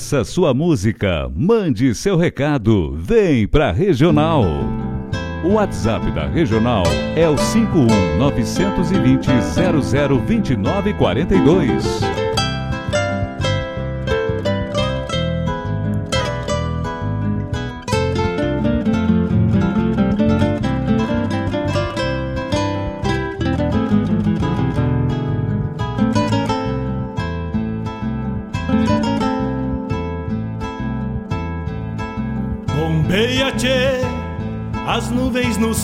[0.00, 4.46] Peça sua música, mande seu recado, vem pra Regional.
[5.44, 6.84] O WhatsApp da Regional
[7.14, 9.28] é o 51 920
[10.26, 10.94] 0029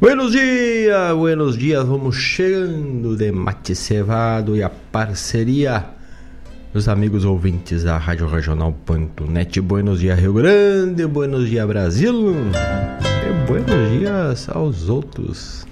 [0.00, 5.90] Buenos dias, buenos dias, vamos chegando de mate cevado e a parceria
[6.72, 9.60] dos amigos ouvintes da Rádio Regional.net.
[9.60, 15.66] Buenos dias, Rio Grande, buenos dias, Brasil, e buenos dias aos outros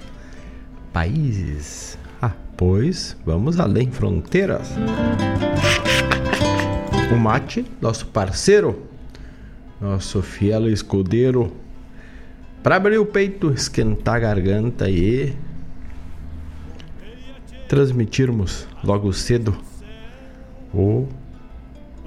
[0.92, 1.98] países.
[2.20, 4.72] Ah, pois vamos além fronteiras.
[7.10, 8.82] O mate, nosso parceiro,
[9.80, 11.50] nosso fiel escudeiro
[12.62, 15.34] para abrir o peito, esquentar a garganta e
[17.68, 19.56] transmitirmos logo cedo
[20.72, 21.06] o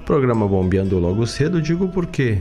[0.04, 2.38] programa Bombeando logo cedo, digo porque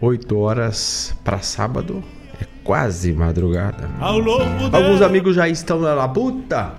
[0.00, 2.02] 8 horas para sábado
[2.40, 3.88] é quase madrugada.
[3.98, 6.74] Alguns amigos já estão na labuta,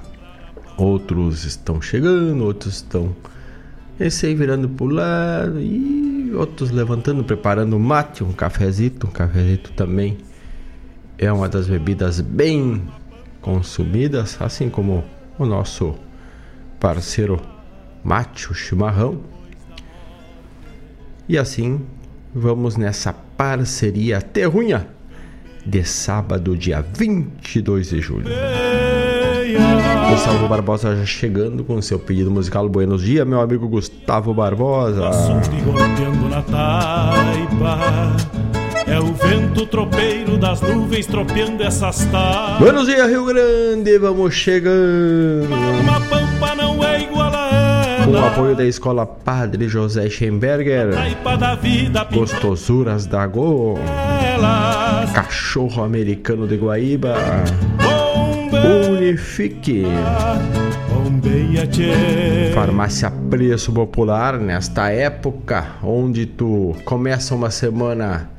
[0.77, 3.15] outros estão chegando, outros estão
[3.99, 5.59] esse aí virando pro lado.
[5.59, 6.04] E
[6.35, 10.17] outros levantando, preparando mate, um cafezito, um cafezito também
[11.17, 12.81] é uma das bebidas bem
[13.41, 15.03] consumidas, assim como
[15.37, 15.95] o nosso
[16.79, 17.41] parceiro
[18.03, 19.21] mate, o chimarrão.
[21.27, 21.81] E assim
[22.33, 24.87] vamos nessa parceria terrunha
[25.65, 28.27] de sábado, dia 22 de julho.
[30.09, 32.69] Gustavo Barbosa já chegando com seu pedido musical.
[32.69, 35.09] Buenos dias, meu amigo Gustavo Barbosa.
[36.29, 38.35] na taipa.
[38.87, 42.59] É o vento tropeiro das nuvens tropeando essas taipas.
[42.59, 45.47] Buenos dias, Rio Grande, vamos chegando.
[45.81, 48.05] Uma pampa não é igual a ela.
[48.05, 50.91] Com o apoio da escola Padre José Schemberger.
[51.39, 53.79] Da vida, Gostosuras da Go.
[54.23, 55.11] Elas.
[55.11, 57.15] Cachorro americano de Guaíba.
[58.65, 59.83] Unifique.
[62.53, 68.29] Farmácia Preço Popular, nesta época onde tu começa uma semana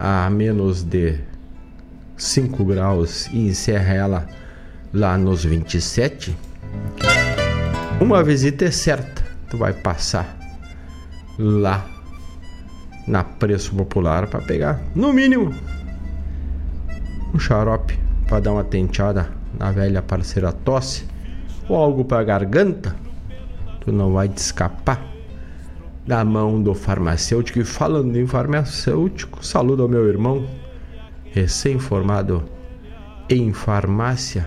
[0.00, 1.18] a menos de
[2.16, 4.26] 5 graus e encerra ela
[4.92, 6.34] lá nos 27,
[8.00, 9.22] uma visita é certa.
[9.50, 10.36] Tu vai passar
[11.38, 11.86] lá
[13.06, 15.54] na Preço Popular para pegar, no mínimo,
[17.34, 21.06] um xarope para dar uma tenteada na velha parceira tosse
[21.68, 22.96] ou algo para garganta,
[23.80, 25.02] tu não vai te escapar
[26.06, 27.58] da mão do farmacêutico.
[27.58, 30.48] E falando em farmacêutico, saludo ao meu irmão,
[31.32, 32.42] recém-formado
[33.28, 34.46] em farmácia,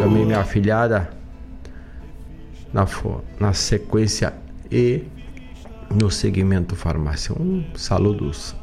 [0.00, 1.08] também minha afilhada
[2.72, 2.86] na,
[3.40, 4.34] na sequência
[4.70, 5.04] e
[5.90, 7.34] no segmento farmácia.
[7.34, 8.54] Um saludos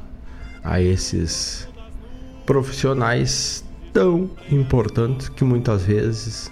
[0.63, 1.67] a esses
[2.45, 3.62] profissionais
[3.93, 6.51] tão importantes que muitas vezes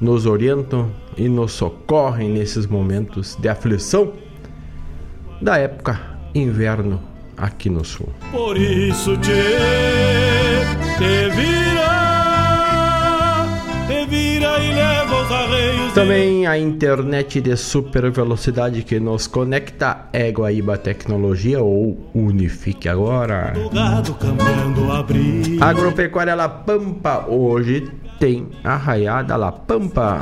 [0.00, 4.12] nos orientam e nos socorrem nesses momentos de aflição
[5.40, 6.00] da época
[6.34, 7.00] inverno
[7.36, 8.08] aqui no sul.
[8.32, 9.30] Por isso te,
[10.98, 11.73] te vira,
[15.94, 23.52] Também a internet de super velocidade que nos conecta é Guaíba Tecnologia ou Unifique agora.
[25.60, 27.88] Agropecuária La Pampa hoje
[28.18, 30.20] tem a Raiada La Pampa.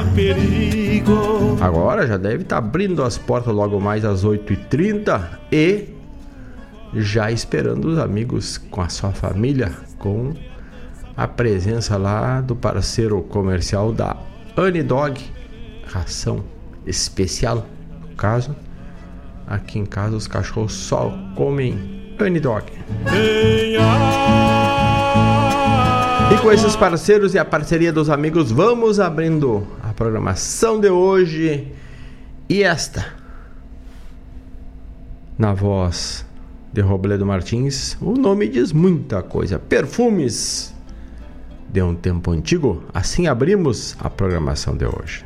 [1.61, 5.87] Agora já deve estar tá abrindo as portas logo mais às 8h30 e
[6.95, 10.35] já esperando os amigos com a sua família, com
[11.17, 14.17] a presença lá do parceiro comercial da
[14.57, 15.19] Anidog,
[15.87, 16.45] ração
[16.87, 17.67] especial,
[18.01, 18.55] no caso.
[19.47, 22.67] Aqui em casa os cachorros só comem Anidog.
[26.33, 31.73] E com esses parceiros e a parceria dos amigos, vamos abrindo a programação de hoje.
[32.49, 33.07] E esta,
[35.39, 36.27] na voz
[36.73, 39.59] de Robledo Martins, o nome diz muita coisa.
[39.59, 40.72] Perfumes
[41.73, 42.83] de um tempo antigo.
[42.93, 45.25] Assim abrimos a programação de hoje.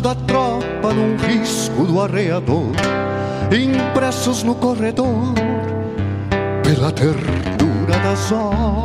[0.00, 2.72] Da tropa num risco do arreador,
[3.52, 5.34] impressos no corredor
[6.64, 8.82] pela ternura das horas.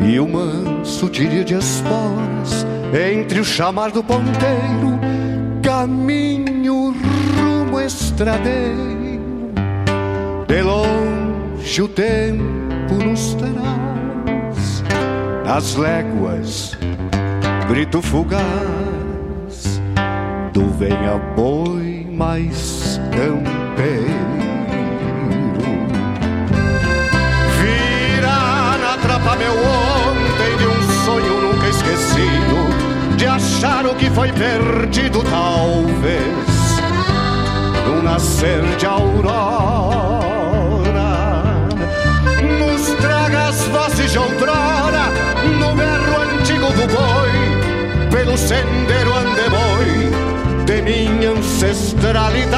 [0.00, 2.64] E o manso tira de esporas
[2.94, 4.98] entre o chamar do ponteiro,
[5.62, 6.94] caminho
[7.36, 9.52] rumo estradeiro.
[10.48, 13.83] De longe o tempo nos terá
[15.46, 16.76] as léguas,
[17.68, 18.44] grito fugaz
[20.52, 24.34] do venha boi mais campeiro.
[27.60, 34.32] Vira na trapa meu ontem de um sonho nunca esquecido, de achar o que foi
[34.32, 36.80] perdido talvez,
[37.86, 40.14] no nascer de aurora.
[42.58, 44.83] Nos traga as vozes de outrora
[46.64, 50.10] antigo do boi, pelo sendero andeboi
[50.64, 52.54] de minha ancestralidade,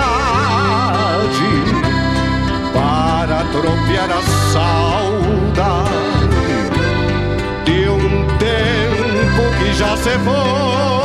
[2.72, 4.22] para tropear a
[4.52, 5.86] saudade
[7.64, 10.95] de um tempo que já se foi.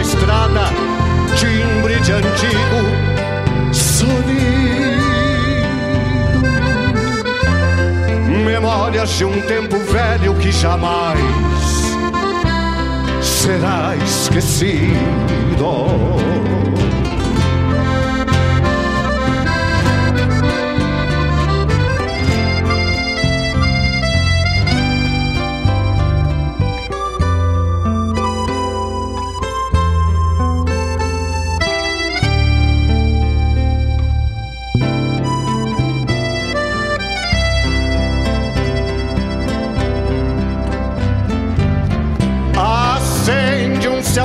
[0.00, 0.64] Na estrada,
[1.36, 2.80] timbre de antigo
[3.72, 4.40] sonido.
[8.44, 11.20] Memórias de um tempo velho que jamais
[13.20, 14.90] será esquecido.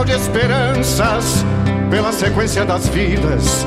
[0.05, 1.43] De esperanças
[1.89, 3.65] pela sequência das vidas.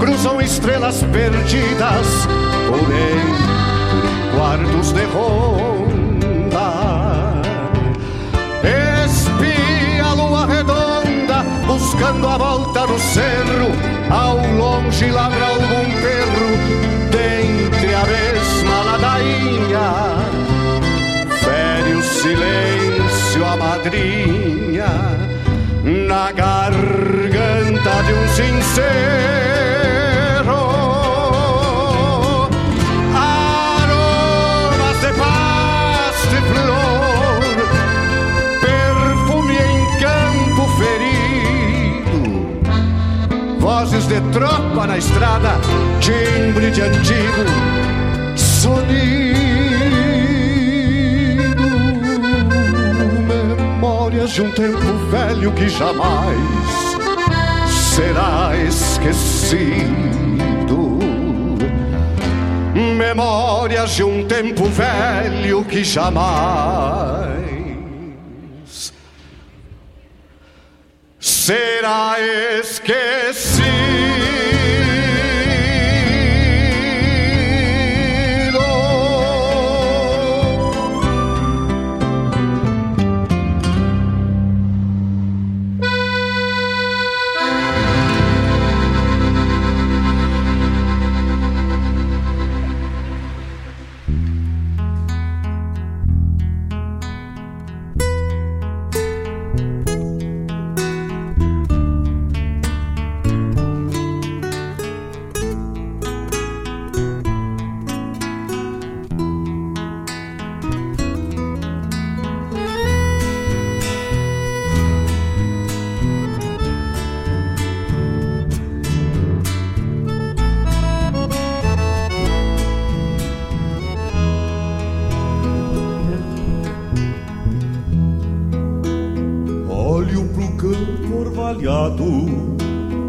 [0.00, 2.26] Cruzam estrelas perdidas,
[2.68, 3.22] porém
[3.90, 6.68] por quartos de ronda.
[9.04, 13.72] Espia a lua redonda, buscando a volta do cerro.
[14.10, 16.56] Ao longe ladra algum perro,
[17.10, 19.88] dentre a mesma ladainha.
[21.40, 25.28] Fere o silêncio a madrinha
[25.88, 28.98] na garganta de um sincero.
[33.14, 37.40] Aromas de paz, de flor,
[38.60, 42.20] perfume em campo ferido,
[43.58, 45.58] vozes de tropa na estrada,
[46.00, 47.87] timbre de antigo
[54.32, 54.78] de um tempo
[55.10, 56.36] velho que jamais
[57.94, 59.78] será esquecido.
[62.96, 67.38] Memórias de um tempo velho que jamais
[71.18, 72.16] será
[72.60, 73.47] esquecido.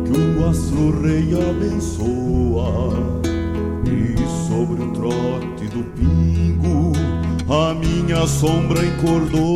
[0.05, 2.93] que o astro rei abençoa.
[3.85, 6.91] E sobre o trote do pingo,
[7.47, 9.48] a minha sombra encordou.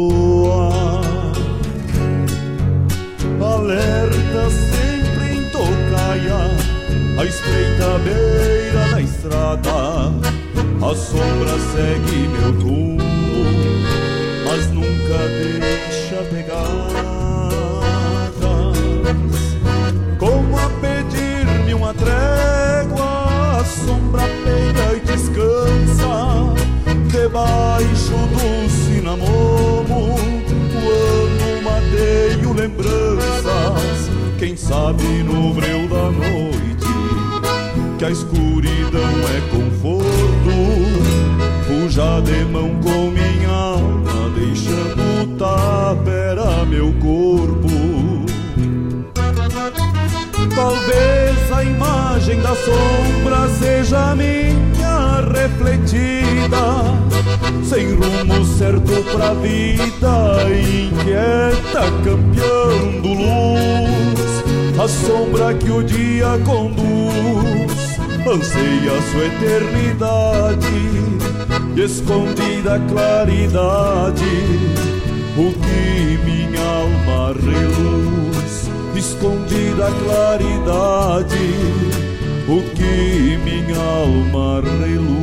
[61.72, 67.98] tá campeando luz, a sombra que o dia conduz,
[68.28, 70.84] anseia sua eternidade,
[71.82, 74.24] escondida claridade,
[75.38, 81.50] o que minha alma reluz, escondida claridade,
[82.48, 85.23] o que minha alma reluz.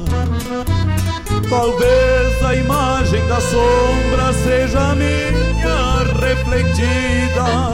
[1.51, 7.73] Talvez a imagem da sombra seja minha refletida,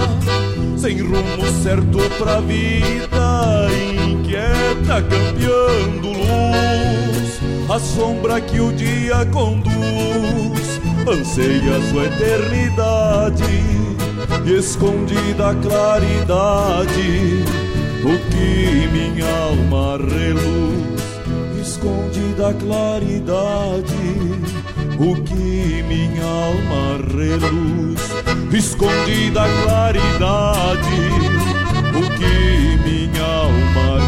[0.75, 3.67] sem rumo certo pra vida,
[4.03, 13.43] inquieta, campeando luz, a sombra que o dia conduz anseia sua eternidade,
[14.57, 17.45] escondida a claridade,
[18.03, 20.76] o que minha alma reluz,
[21.77, 23.93] escondida a claridade,
[24.99, 28.01] o que minha alma reluz,
[28.51, 31.01] escondida a claridade,
[31.93, 34.06] o que minha alma reluz.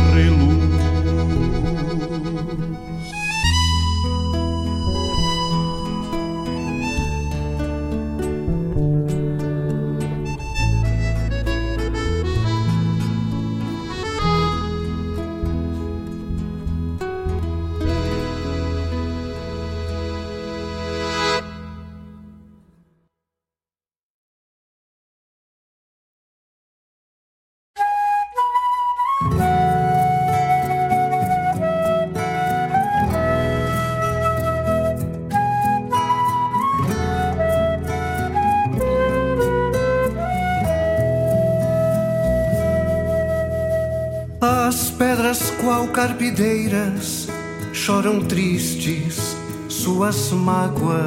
[45.88, 47.28] Carpideiras
[47.74, 49.36] choram tristes
[49.68, 51.00] suas mágoas.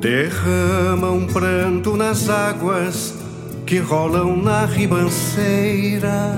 [0.00, 3.14] Derramam pranto nas águas
[3.66, 6.34] que rolam na ribanceira.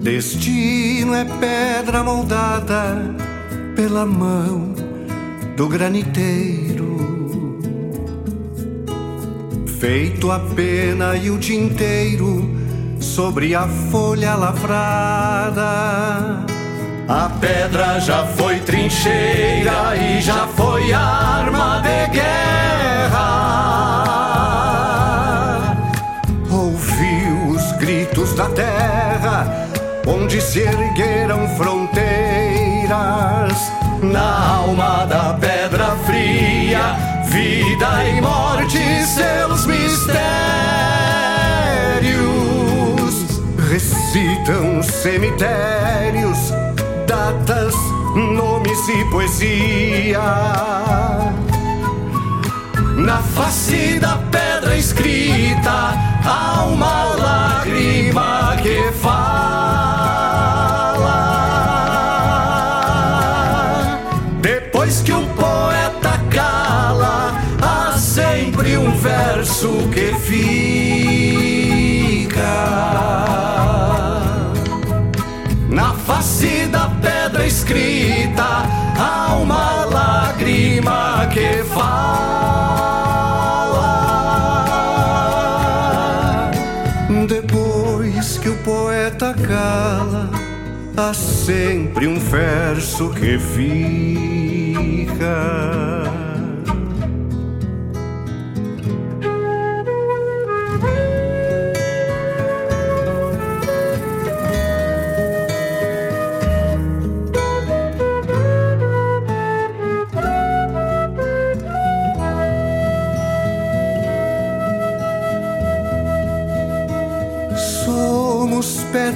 [0.00, 3.14] Destino é pedra moldada
[3.74, 4.74] pela mão
[5.56, 6.94] do graniteiro.
[9.80, 12.53] Feito a pena e o tinteiro
[13.14, 15.62] sobre a folha lavrada.
[17.06, 23.20] A pedra já foi trincheira e já foi arma de guerra.
[26.50, 29.68] Ouvi os gritos da terra,
[30.08, 32.02] onde se ergueram fronteiras.
[34.02, 36.96] Na alma da pedra fria,
[37.26, 40.53] vida e morte, seus mistérios
[44.14, 46.52] recitam cemitérios
[47.04, 47.74] datas,
[48.14, 50.20] nomes e poesia.
[52.96, 59.18] Na face da pedra escrita há uma lágrima que fala.
[64.40, 70.73] Depois que o poeta cala, há sempre um verso que fica
[80.84, 82.04] lágrima que fala.
[87.26, 90.30] Depois que o poeta cala,
[90.96, 93.74] há sempre um verso que fica.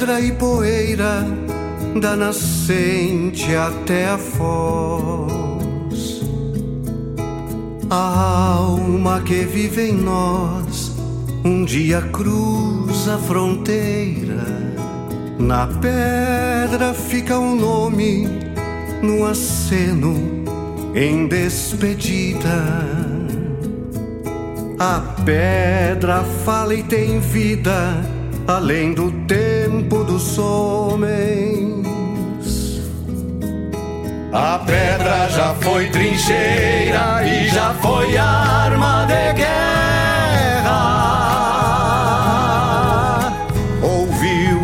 [0.09, 1.27] Pedra e poeira,
[2.01, 5.29] da nascente até a foz.
[7.91, 10.97] A alma que vive em nós,
[11.45, 14.47] um dia cruza a fronteira.
[15.39, 18.27] Na pedra fica um nome,
[19.03, 20.15] no aceno,
[20.95, 22.65] em despedida.
[24.79, 28.03] A pedra fala e tem vida
[28.47, 31.87] além do tempo dos homens.
[34.33, 39.59] A pedra já foi trincheira e já foi arma de guerra.
[43.83, 44.59] Ouviu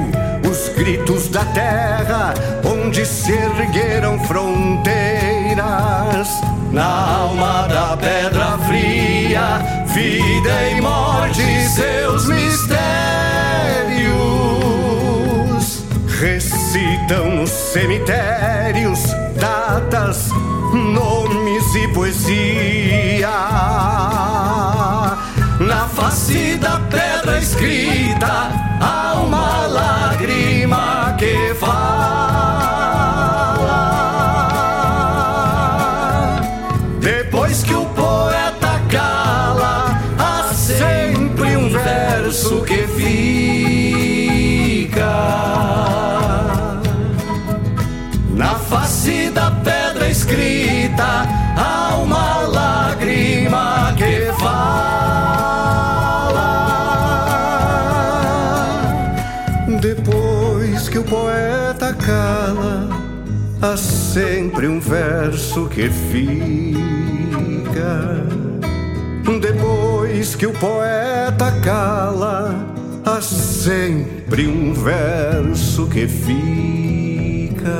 [0.50, 4.84] os gritos da terra, onde se ergueram fronteiras.
[6.72, 13.03] Na alma da pedra fria, vida e morte, seus mistérios
[17.14, 19.00] recitam nos cemitérios
[19.36, 20.30] datas,
[20.72, 23.30] nomes e poesia.
[25.60, 28.50] Na face da pedra escrita
[28.80, 32.33] há uma lágrima que fala.
[63.64, 66.84] Há sempre um verso que fica.
[69.40, 72.54] Depois que o poeta cala,
[73.04, 77.72] há sempre um verso que fica.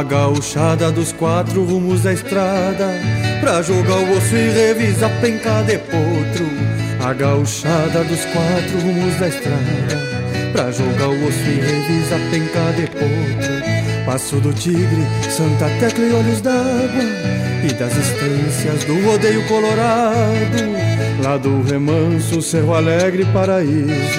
[0.00, 2.88] A gauchada dos quatro rumos da estrada
[3.38, 6.48] Pra jogar o osso e revisar penca de potro.
[7.04, 10.00] A gauchada dos quatro rumos da estrada
[10.54, 14.06] Pra jogar o osso e revisar penca de potro.
[14.06, 17.04] Passo do Tigre, Santa Tecla e Olhos d'Água
[17.62, 21.22] E das estâncias do rodeio colorado.
[21.22, 24.18] Lá do remanso, Cerro Alegre, Paraíso.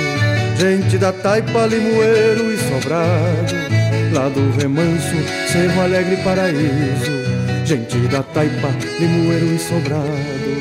[0.60, 3.81] Gente da Taipa, Limoeiro e Sobrado
[4.12, 5.16] Lá do remanso,
[5.48, 7.12] Cerro Alegre, Paraíso
[7.66, 8.70] Gente da Taipa,
[9.00, 10.52] Limoeiro e Sobrado.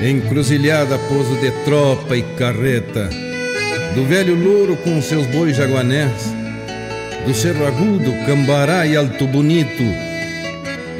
[0.00, 3.08] Encruzilhada, pouso de tropa e carreta
[3.96, 6.32] Do velho louro com seus bois jaguanés
[7.26, 9.82] Do Cerro Agudo, Cambará e Alto Bonito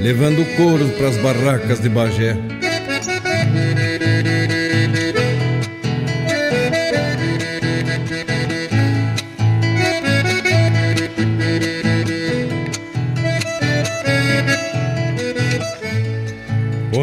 [0.01, 2.37] Levando couro pras barracas de Bagé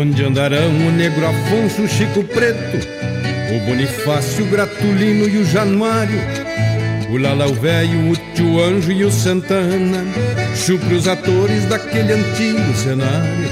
[0.06, 2.78] Onde andarão o negro Afonso, o Chico Preto,
[3.52, 6.20] o Bonifácio, o Gratulino e o Januário,
[7.10, 10.06] o Lalau Velho, o Tio Anjo e o Santana,
[10.56, 13.50] chupre os atores daquele antigo cenário.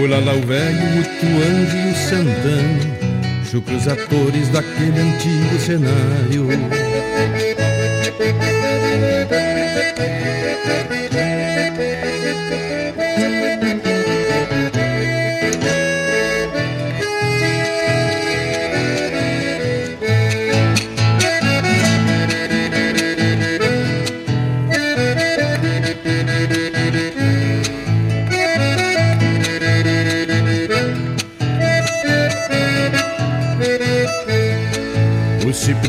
[0.00, 6.46] O Lalau Velho, o Tio Anjo e o Santana, chupre os atores daquele antigo cenário.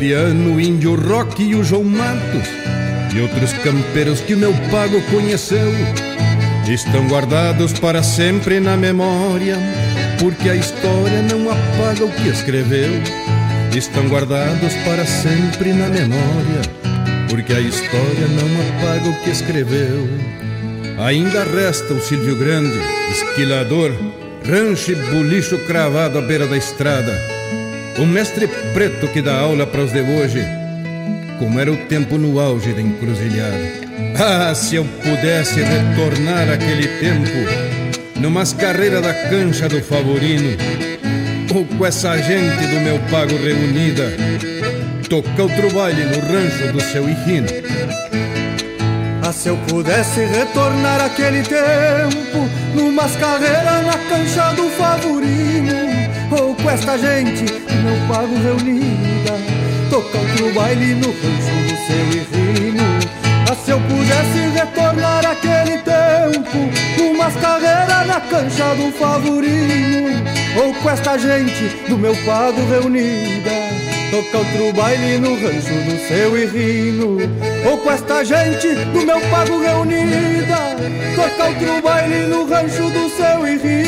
[0.04, 2.46] O Índio Rock e o João Matos
[3.14, 5.72] E outros campeiros que o meu pago conheceu
[6.68, 9.56] Estão guardados para sempre na memória
[10.20, 12.90] Porque a história não apaga o que escreveu
[13.74, 16.60] Estão guardados para sempre na memória
[17.30, 20.06] Porque a história não apaga o que escreveu.
[20.98, 22.78] Ainda resta o Silvio Grande,
[23.10, 23.90] esquilador
[24.46, 27.33] Rancho e bulicho cravado à beira da estrada
[27.98, 30.44] o mestre preto que dá aula para os de hoje,
[31.38, 33.84] como era o tempo no auge da encruzilhada.
[34.18, 40.56] Ah, se eu pudesse retornar aquele tempo, numas carreiras da cancha do Favorino,
[41.54, 44.12] ou com essa gente do meu pago reunida,
[45.08, 47.46] tocar outro baile no rancho do seu Irrino.
[49.22, 55.83] Ah, se eu pudesse retornar aquele tempo, numas carreiras na cancha do Favorino,
[56.64, 59.36] com esta gente do meu pago reunida,
[59.90, 62.82] tocar outro baile no rancho do seu irrino.
[63.50, 66.58] Ah, se eu pudesse retornar aquele tempo,
[66.96, 70.24] numas carreiras na cancha do Favorino,
[70.56, 73.50] ou com esta gente do meu pago reunida,
[74.10, 77.18] tocar outro baile no rancho do seu irrino,
[77.70, 80.76] ou com esta gente do meu pago reunida,
[81.14, 83.83] tocar outro baile no rancho do seu irrino.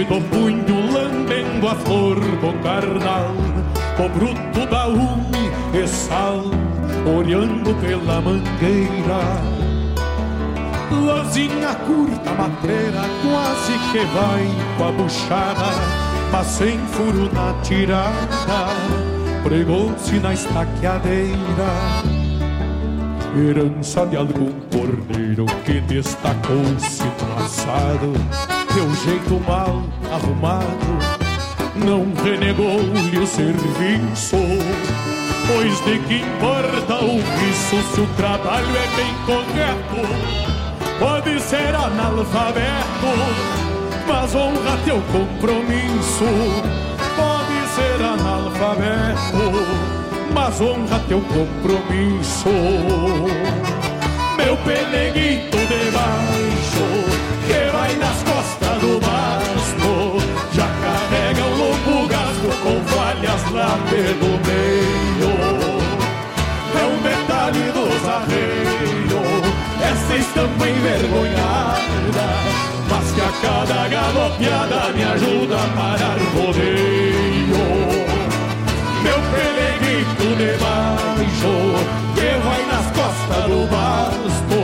[0.00, 3.32] E do punho lambendo a flor do carnal
[3.98, 6.44] O bruto da ume e sal,
[7.06, 9.58] olhando pela mangueira
[10.90, 15.74] Lozinha curta, matreira, quase que vai com a buchada,
[16.32, 18.68] mas sem furo na tirada,
[19.42, 21.36] pregou-se na estaqueadeira.
[23.36, 28.12] Herança de algum cordeiro que destacou-se no assado,
[28.74, 30.98] teu jeito mal arrumado,
[31.74, 34.36] não renegou-lhe o serviço.
[35.46, 40.48] Pois de que importa o viço se o trabalho é bem correto?
[40.98, 43.12] Pode ser analfabeto,
[44.06, 46.24] mas honra teu compromisso.
[47.16, 49.52] Pode ser analfabeto,
[50.34, 52.50] mas honra teu compromisso.
[54.36, 56.86] Meu peneguito debaixo,
[57.48, 59.92] que vai nas costas do basto,
[60.52, 65.32] já carrega um longo gasto com falhas lá pelo meio.
[66.80, 68.78] É um detalhe dos arreios
[69.80, 72.26] essa estampa envergonhada
[72.90, 77.64] Mas que a cada galopeada me ajuda a parar rodeio
[79.02, 81.54] Meu pelegrito debaixo
[82.14, 84.60] Que vai nas costas do basto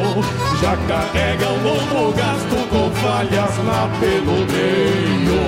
[0.61, 2.64] Já carrega um longo gasto
[3.05, 5.45] falhas lá pelo meio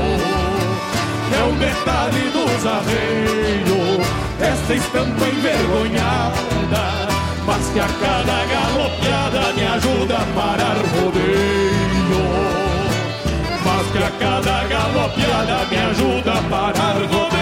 [1.33, 4.07] é um detalhe dos arreios,
[4.39, 7.07] essa estampa envergonhada
[7.47, 12.25] mas que a cada galopeada me ajuda a parar rodeio.
[13.65, 17.36] Mas que a cada galopeada me ajuda a parar rodeio.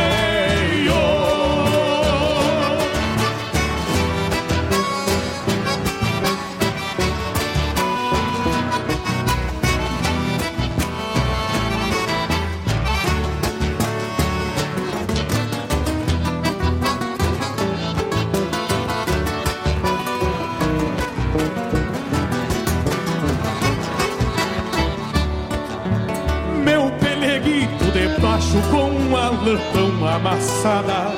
[28.70, 31.12] Com a lã tão amassada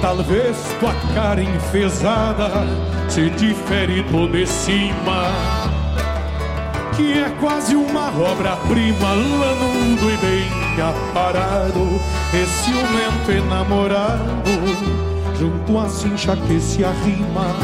[0.00, 2.50] Talvez tua cara enfesada
[3.08, 5.32] se difere do de cima
[6.96, 12.00] Que é quase uma obra-prima, lanudo e bem aparado.
[12.32, 14.50] Esse ciumento enamorado,
[15.38, 17.54] junto à cincha que se arrima.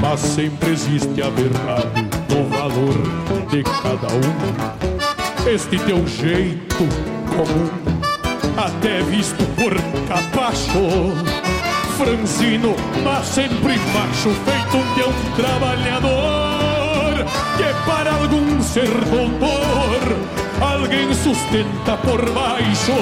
[0.00, 5.52] Mas sempre existe a verdade no valor de cada um.
[5.52, 7.70] Este teu jeito comum,
[8.56, 9.72] até visto por
[10.08, 11.14] capacho,
[11.96, 12.74] franzino,
[13.04, 17.24] mas sempre macho, feito um peão trabalhador,
[17.56, 20.00] que para algum ser doutor,
[20.60, 22.96] alguém sustenta por baixo,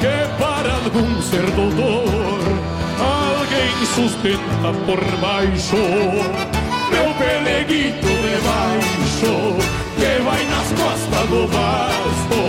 [0.00, 2.40] que para algum ser doutor,
[2.98, 5.76] alguém sustenta por baixo,
[6.90, 12.43] meu peleguito de baixo que vai nas costas do basto Já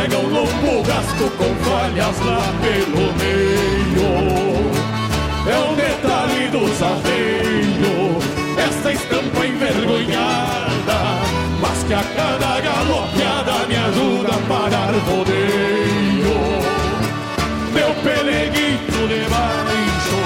[0.00, 4.70] carrega um longo gasto com falhas lá pelo meio.
[5.46, 8.24] É um detalhe dos arreios.
[8.56, 10.98] Essa estampa envergonhada
[11.60, 16.40] Mas que a cada galopeada me ajuda a parar rodeio.
[17.72, 20.20] Meu peleguito de baixo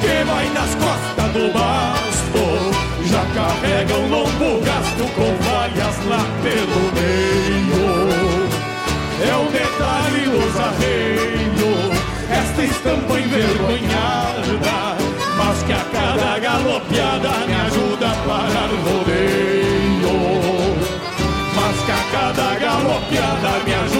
[0.00, 2.44] Que vai nas costas do basto.
[3.06, 7.39] Já carrega um longo gasto com valhas lá pelo meio.
[9.22, 11.98] É o detalhe dos arreios,
[12.30, 14.96] esta estampa envergonhada,
[15.36, 20.16] mas que a cada galopeada me ajuda a parar rodeio.
[21.54, 23.99] Mas que a cada galopeada me ajuda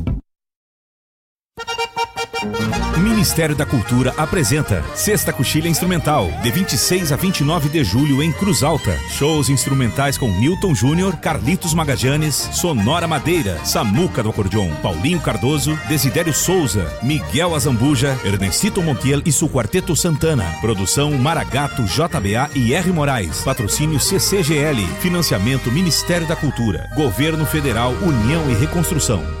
[3.21, 8.63] Ministério da Cultura apresenta Sexta Coxilha Instrumental, de 26 a 29 de julho em Cruz
[8.63, 8.97] Alta.
[9.11, 16.33] Shows instrumentais com Newton Júnior, Carlitos Magajanes, Sonora Madeira, Samuca do Acordeon, Paulinho Cardoso, Desidério
[16.33, 20.55] Souza, Miguel Azambuja, Ernestito Montiel e seu Quarteto Santana.
[20.59, 22.91] Produção Maragato, JBA e R.
[22.91, 23.43] Moraes.
[23.43, 24.83] Patrocínio CCGL.
[24.99, 26.89] Financiamento Ministério da Cultura.
[26.95, 29.40] Governo Federal, União e Reconstrução.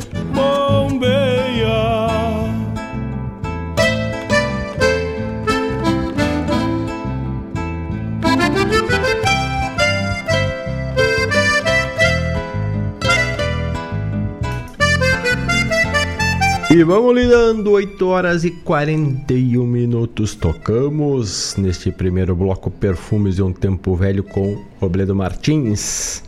[16.81, 20.33] E vamos lidando, 8 horas e 41 minutos.
[20.33, 26.23] Tocamos neste primeiro bloco Perfumes de um Tempo Velho com Robledo Martins.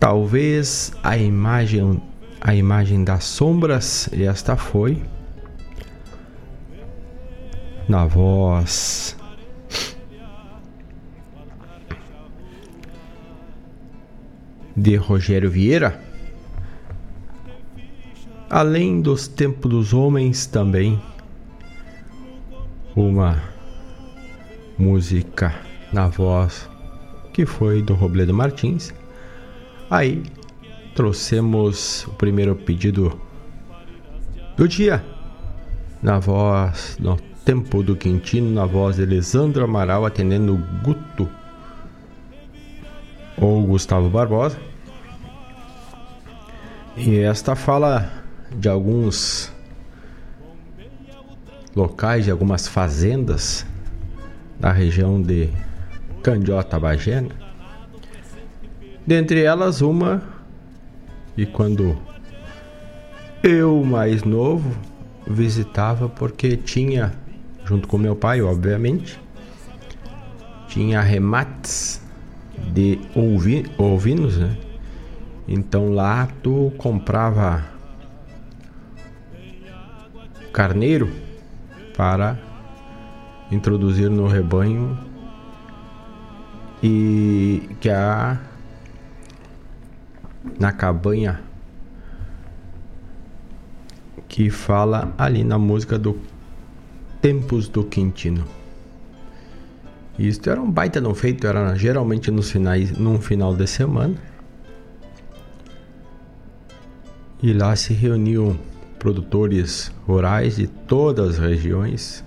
[0.00, 2.00] Talvez a imagem
[2.40, 5.02] a imagem das sombras, e esta foi
[7.86, 9.14] na voz
[14.74, 16.07] de Rogério Vieira
[18.50, 21.00] além dos tempos dos homens também
[22.96, 23.40] uma
[24.78, 25.54] música
[25.92, 26.68] na voz
[27.32, 28.92] que foi do Robledo Martins.
[29.90, 30.24] Aí
[30.94, 33.20] trouxemos o primeiro pedido
[34.56, 35.04] do dia
[36.02, 41.28] na voz do Tempo do Quintino, na voz de Elisandro Amaral, atendendo Guto
[43.38, 44.58] ou Gustavo Barbosa.
[46.94, 48.17] E esta fala
[48.54, 49.52] de alguns
[51.74, 53.64] locais, de algumas fazendas
[54.58, 55.50] da região de
[56.22, 57.20] Candiota Bagé.
[57.20, 57.28] Né?
[59.06, 60.22] Dentre elas, uma,
[61.36, 61.96] e quando
[63.42, 64.76] eu, mais novo,
[65.26, 67.12] visitava porque tinha,
[67.64, 69.20] junto com meu pai, obviamente,
[70.68, 72.02] tinha remates
[72.72, 74.56] de ovi ovinos, né?
[75.46, 77.64] Então lá tu comprava
[80.58, 81.08] carneiro
[81.96, 82.36] para
[83.48, 84.98] introduzir no rebanho
[86.82, 88.40] e que a
[90.58, 91.40] na cabanha
[94.26, 96.18] que fala ali na música do
[97.22, 98.44] Tempos do Quintino.
[100.18, 104.16] Isto era um baita não feito, era geralmente nos finais, num final de semana.
[107.40, 108.58] E lá se reuniam
[108.98, 112.24] produtores rurais de todas as regiões.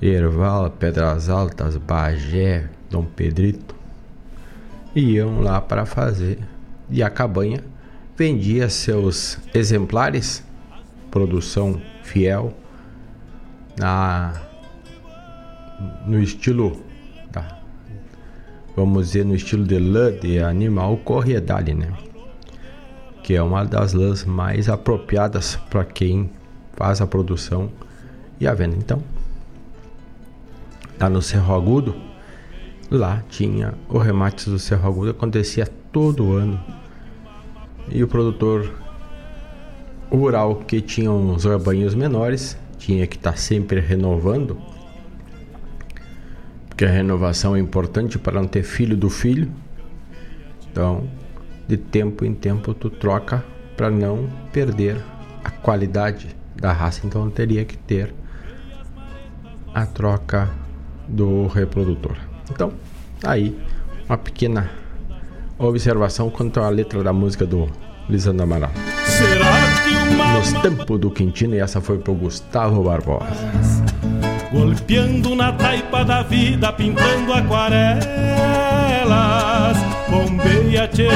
[0.00, 3.74] Erval, Pedras Altas, Bagé, Dom Pedrito.
[4.94, 6.38] Iam lá para fazer.
[6.90, 7.62] E a cabanha
[8.16, 10.44] vendia seus exemplares,
[11.10, 12.54] produção fiel,
[13.78, 14.40] na,
[16.06, 16.82] no estilo,
[18.76, 21.92] vamos dizer, no estilo de lã de animal corriedade, né?
[23.24, 26.30] Que é uma das lãs mais apropriadas para quem
[26.74, 27.68] faz a produção
[28.38, 28.76] e a venda.
[28.76, 29.02] Então,
[31.00, 31.96] lá no Cerro Agudo,
[32.88, 36.62] lá tinha o remate do Cerro Agudo, acontecia todo ano
[37.90, 38.70] e o produtor
[40.10, 44.58] rural que tinha uns rebanhos menores tinha que estar tá sempre renovando,
[46.68, 49.50] porque a renovação é importante para não ter filho do filho.
[50.70, 51.08] Então,
[51.66, 53.44] de tempo em tempo tu troca
[53.76, 55.02] para não perder
[55.42, 57.00] a qualidade da raça.
[57.04, 58.14] Então teria que ter
[59.74, 60.50] a troca
[61.08, 62.16] do reprodutor.
[62.50, 62.72] Então,
[63.22, 63.58] aí
[64.08, 64.70] uma pequena
[65.58, 67.68] observação quanto à letra da música do
[68.08, 68.70] Lisandro Amaral.
[70.34, 73.93] Nos tempos do Quintino, e essa foi pro Gustavo Barbosa.
[74.54, 78.06] Golpeando na taipa da vida, pintando aquarelas,
[80.08, 81.08] bombeia tchê.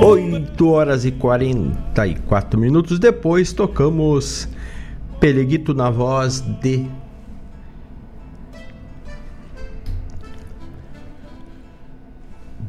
[0.00, 4.48] 8 horas e 44 minutos depois, tocamos
[5.18, 6.88] Peleguito na voz de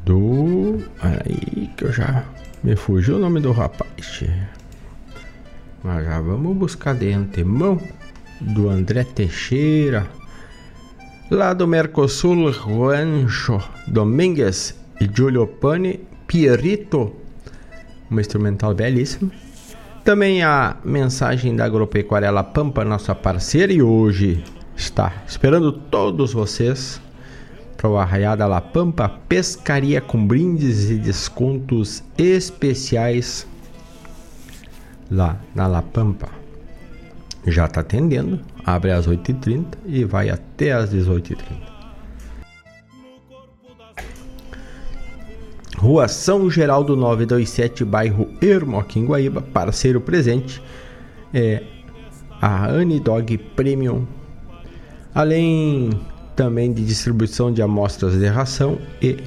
[0.03, 0.81] do.
[1.01, 2.23] Aí que eu já.
[2.63, 4.23] Me fugiu o nome do rapaz.
[5.83, 7.79] Mas já vamos buscar de antemão.
[8.39, 10.07] Do André Teixeira.
[11.29, 17.13] Lá do Mercosul, Juancho Domingues e Giulio Pani, Pierito.
[18.09, 19.31] Uma instrumental belíssima.
[20.03, 24.41] Também a mensagem da Agropecuária La Pampa, nossa parceira, e hoje
[24.73, 27.01] está esperando todos vocês
[27.75, 33.45] para o Arraiá da La Pampa, pescaria com brindes e descontos especiais
[35.11, 36.36] lá na La Pampa.
[37.47, 41.37] Já está atendendo, abre às 8h30 e vai até às 18h30.
[45.77, 50.61] Rua São Geraldo 927, bairro Ermo, aqui em Guaíba, parceiro presente
[51.33, 51.63] é
[52.41, 54.05] a Anidog Premium.
[55.15, 55.89] Além
[56.35, 59.17] também de distribuição de amostras de ração e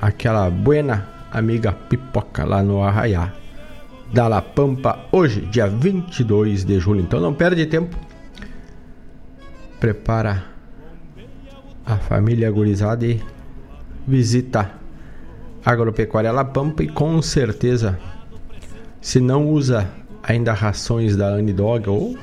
[0.00, 3.32] aquela buena amiga pipoca lá no Arraiá
[4.12, 7.00] da La Pampa, hoje, dia 22 de julho.
[7.00, 7.96] Então não perde tempo,
[9.80, 10.44] prepara
[11.84, 13.20] a família gurizada e
[14.06, 14.70] visita
[15.64, 17.98] a Agropecuária La Pampa e com certeza,
[19.00, 19.88] se não usa
[20.22, 22.16] ainda rações da Anidog ou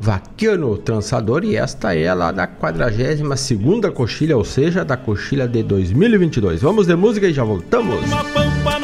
[0.00, 6.62] Vaquiano Trançador e esta é lá da 42ª coxilha, ou seja, da coxilha de 2022.
[6.62, 8.02] Vamos de música e já voltamos.
[8.02, 8.79] Uma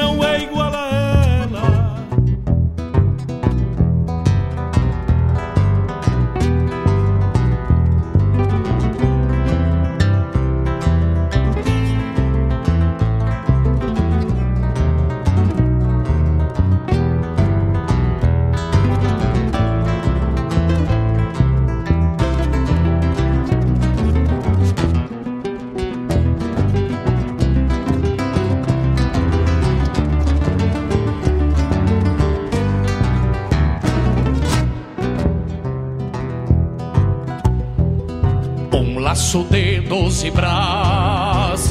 [40.27, 41.71] de doze braças,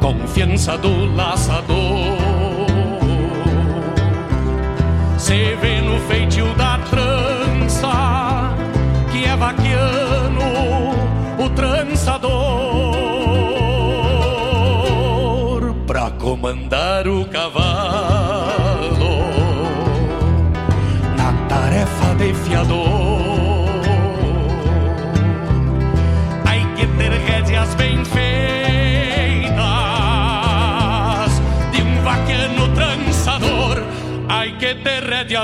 [0.00, 1.06] confiança do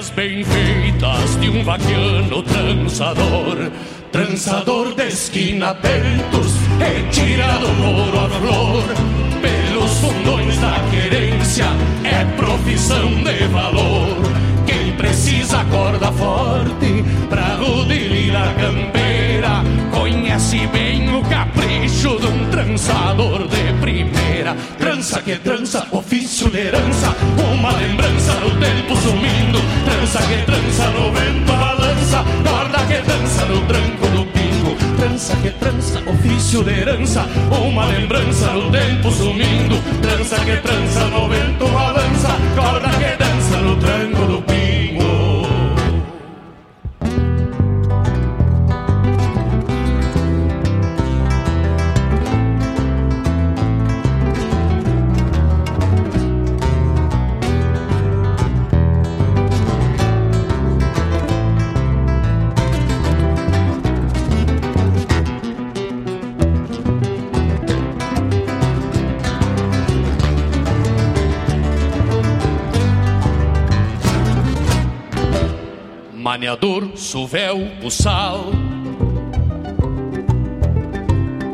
[0.03, 3.70] rédeas bem feitas de um vaquiano trançador.
[4.11, 8.84] Trançador de esquina atentos, retirado couro a flor.
[9.40, 11.66] Pelos fundões da querência,
[12.05, 14.16] é profissão de valor.
[14.66, 23.48] Quem precisa corda forte pra rudilir a campeira, conhece bem o capricho de um trançador
[23.48, 24.57] de primeira.
[24.78, 26.01] Trança que trança, ofício
[26.59, 27.16] herança,
[27.53, 29.59] uma lembrança do tempo sumindo.
[29.84, 34.76] Trança que trança no vento balança, corda que dança no tranco do pingo.
[34.96, 39.76] Trança que trança, ofício de herança, uma lembrança do tempo sumindo.
[40.03, 43.21] Trança que trança no vento balança, corda que dança
[76.53, 78.44] Maneador, suvel, buçal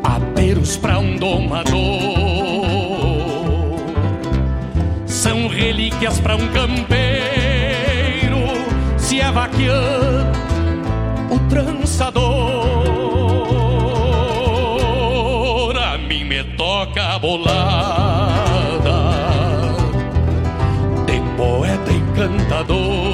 [0.03, 1.77] Aperos pra um domador.
[5.05, 6.89] São relíquias pra um campeiro
[8.97, 10.33] Se é vaqueano,
[11.31, 12.19] o trançador.
[15.77, 18.49] A mim me toca a bolada.
[21.05, 23.08] De poeta encantador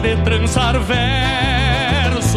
[0.00, 2.30] de trançar versos.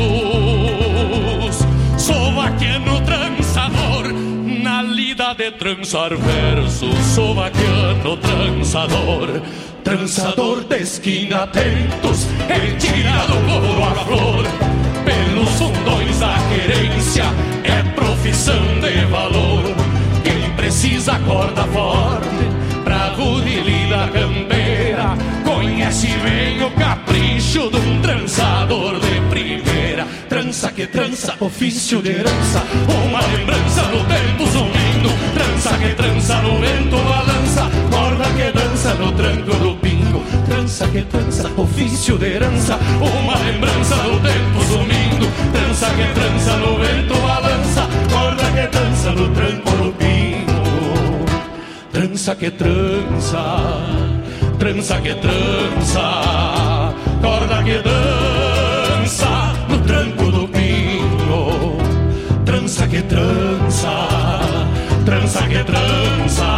[1.98, 4.14] Sou vaquiano trançador,
[4.62, 6.98] na lida de trançar versos.
[7.16, 9.42] Sou vaquiano trançador,
[9.84, 14.46] trançador de esquina atentos, retirado couro a flor.
[15.06, 17.26] Pelos fundões da querência,
[17.64, 19.64] é profissão de valor.
[20.24, 22.28] Quem precisa corda forte
[22.84, 26.93] pra rudilir da campeira conhece bem o capricho
[27.54, 30.08] de um trançador de primeira.
[30.28, 32.64] trança que trança, ofício de herança,
[33.06, 39.12] uma lembrança no tempo zumbindo, trança que trança no vento balança, corda que dança no
[39.12, 45.92] tranco do pingo, trança que trança, ofício de herança, uma lembrança no tempo zumbindo, trança
[45.92, 51.26] que trança no vento balança, corda que dança no tranco do pingo,
[51.92, 53.44] trança que trança,
[54.58, 56.73] trança que trança,
[57.24, 61.78] corda que dança no tranco do pingo,
[62.44, 63.96] trança que trança,
[65.06, 66.50] trança que trança,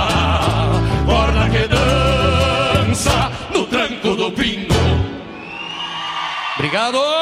[1.05, 4.73] corda que dança no tranco do pingo.
[6.55, 7.14] Obrigado.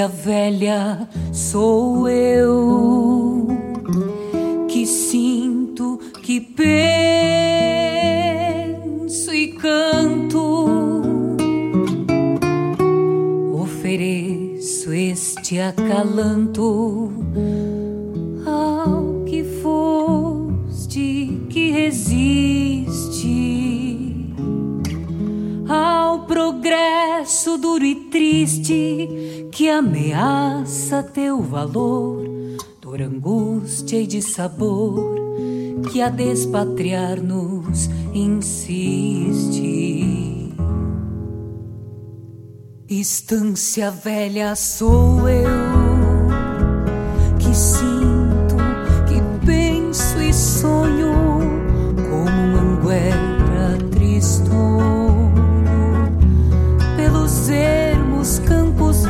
[0.00, 3.46] Estância velha sou eu
[4.66, 6.64] que sinto, que penso
[9.34, 11.02] e canto.
[13.52, 17.12] Ofereço este acalanto
[26.60, 32.22] progresso duro e triste que ameaça teu valor,
[32.82, 35.14] dor, angústia e de sabor
[35.90, 39.70] que a despatriar-nos insiste.
[42.90, 45.48] Estância velha sou eu
[47.38, 48.56] que sinto,
[49.08, 51.09] que penso e sonho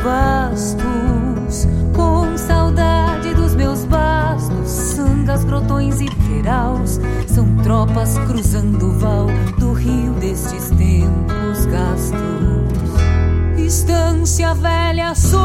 [0.03, 9.27] vastos, com saudade dos meus bastos, sangas, grotões e queraus, são tropas cruzando o val
[9.59, 12.21] do rio destes tempos gastos.
[13.57, 15.40] Estância velha sou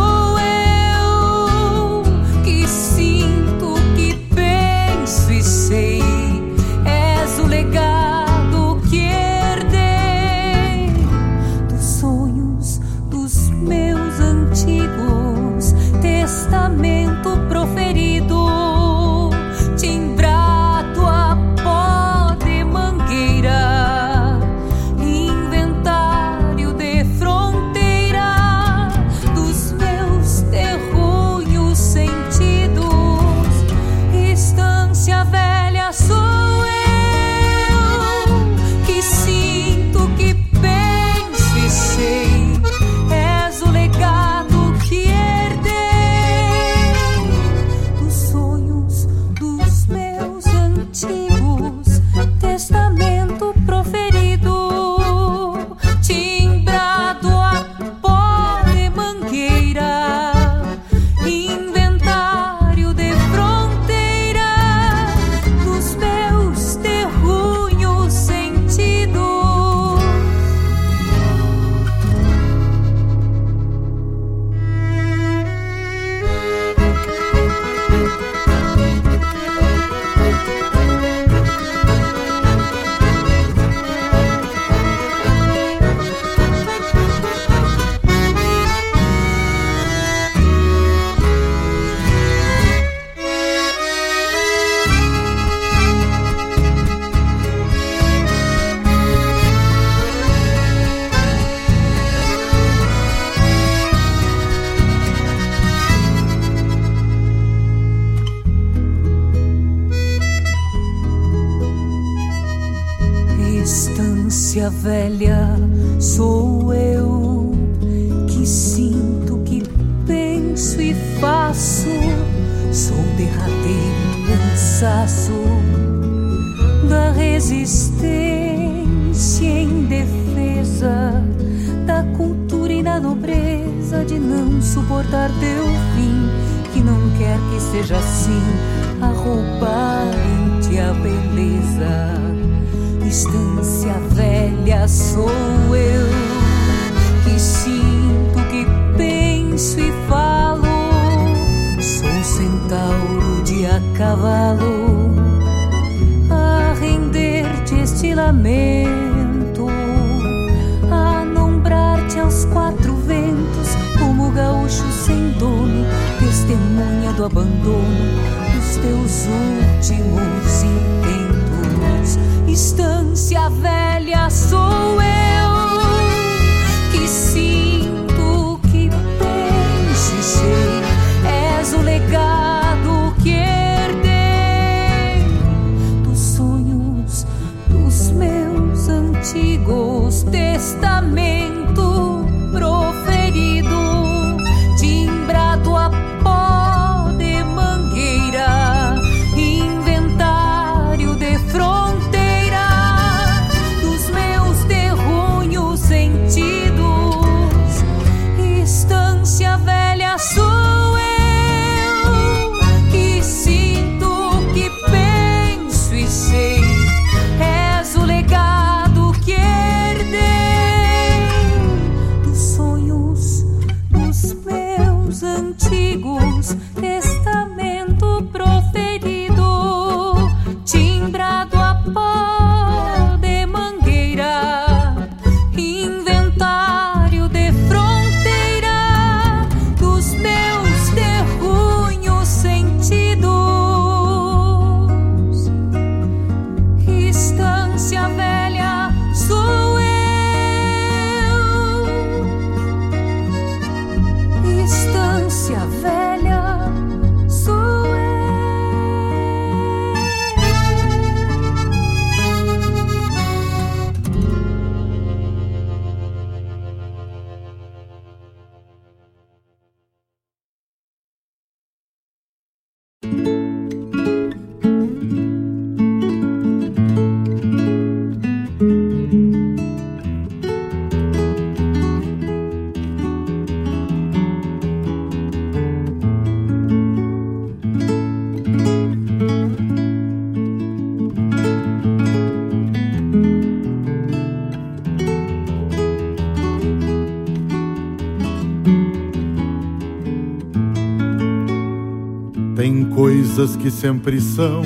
[303.67, 304.63] que sempre são,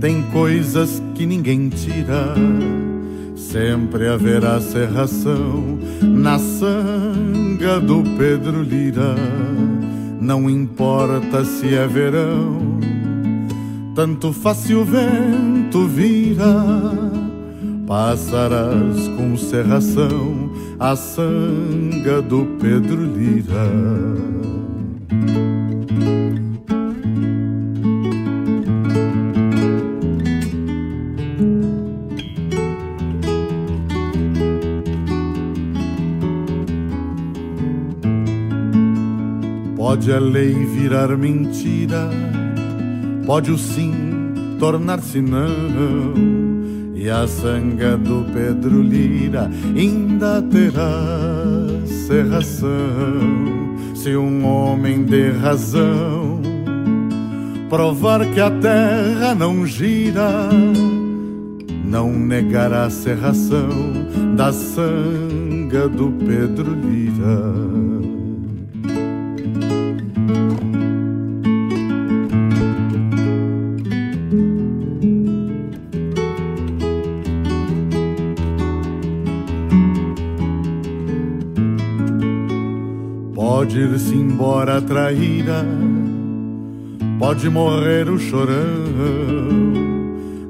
[0.00, 2.34] tem coisas que ninguém tira.
[3.36, 9.14] Sempre haverá serração na sanga do Pedro Lira.
[10.20, 12.80] Não importa se é verão,
[13.94, 16.60] tanto faz se o vento vira.
[17.86, 20.50] Passarás com serração
[20.80, 24.43] a sanga do Pedro Lira.
[39.94, 42.10] Pode a lei virar mentira,
[43.24, 43.92] pode o sim
[44.58, 46.12] tornar-se não,
[46.96, 50.90] e a sanga do Pedro Lira ainda terá
[51.86, 52.74] serração.
[53.94, 56.40] Se um homem de razão
[57.68, 60.50] provar que a terra não gira,
[61.84, 63.68] não negará a serração
[64.34, 67.93] da sanga do Pedro Lira.
[84.44, 85.64] Embora a traíra,
[87.18, 88.52] pode morrer o chorão.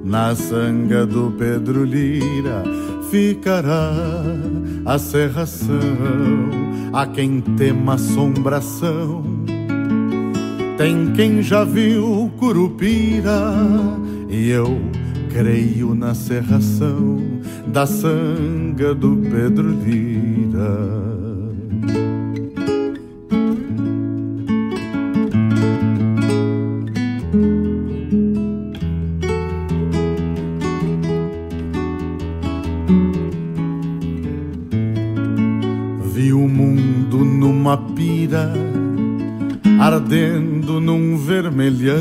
[0.02, 2.64] Na sanga do Pedro Lira
[3.08, 3.92] ficará
[4.84, 5.78] a serração.
[6.92, 9.22] A quem tema assombração,
[10.76, 13.54] tem quem já viu Curupira.
[14.28, 14.76] E eu
[15.32, 17.18] creio na serração
[17.68, 21.13] da sanga do Pedro Lira.
[38.34, 38.50] Pira,
[39.80, 41.94] ardendo num vermelhão,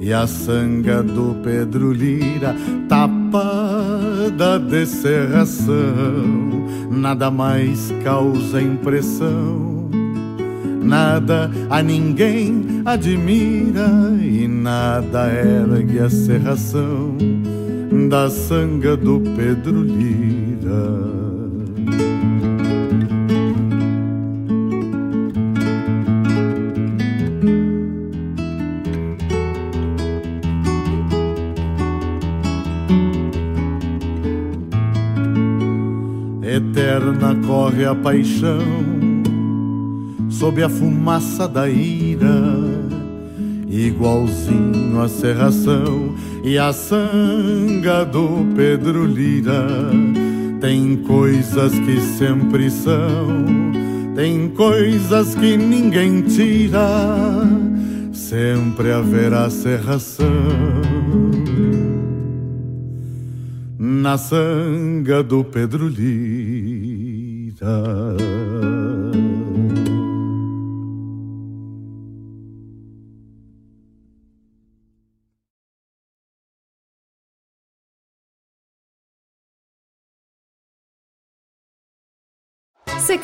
[0.00, 2.56] e a sanga do Pedro Lira
[2.88, 5.72] tapada de serração.
[6.90, 9.88] Nada mais causa impressão,
[10.82, 13.88] nada a ninguém admira,
[14.20, 17.16] e nada ergue a serração
[18.08, 21.01] da sanga do Pedro Lira.
[37.72, 38.60] Corre a paixão
[40.28, 42.28] sob a fumaça da ira,
[43.66, 46.14] igualzinho a serração
[46.44, 49.66] e a sanga do Pedro Lira.
[50.60, 53.44] Tem coisas que sempre são,
[54.14, 56.86] tem coisas que ninguém tira,
[58.12, 60.26] sempre haverá serração
[63.78, 66.31] na sanga do Pedro Lira.
[67.62, 68.01] guitar.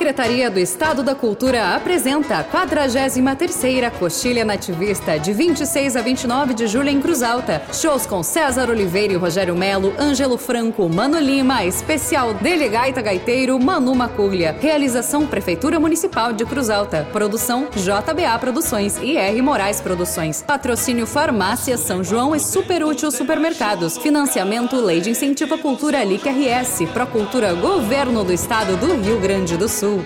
[0.08, 6.66] Secretaria do Estado da Cultura apresenta a 43ª Coxilha Nativista, de 26 a 29 de
[6.66, 7.60] julho em Cruz Alta.
[7.74, 13.62] Shows com César Oliveira e Rogério Melo, Ângelo Franco, Mano Lima, especial Dele Gaita Gaiteiro,
[13.62, 14.56] Manu Macurlia.
[14.58, 17.06] Realização Prefeitura Municipal de Cruz Alta.
[17.12, 20.40] Produção JBA Produções e R Moraes Produções.
[20.40, 23.98] Patrocínio Farmácia São João e Super Útil Supermercados.
[23.98, 26.88] Financiamento Lei de Incentivo à Cultura LIC RS.
[26.94, 29.97] Procultura Governo do Estado do Rio Grande do Sul.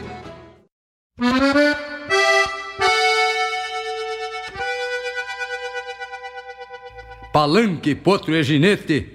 [7.32, 9.06] Palanque, potro e ginete,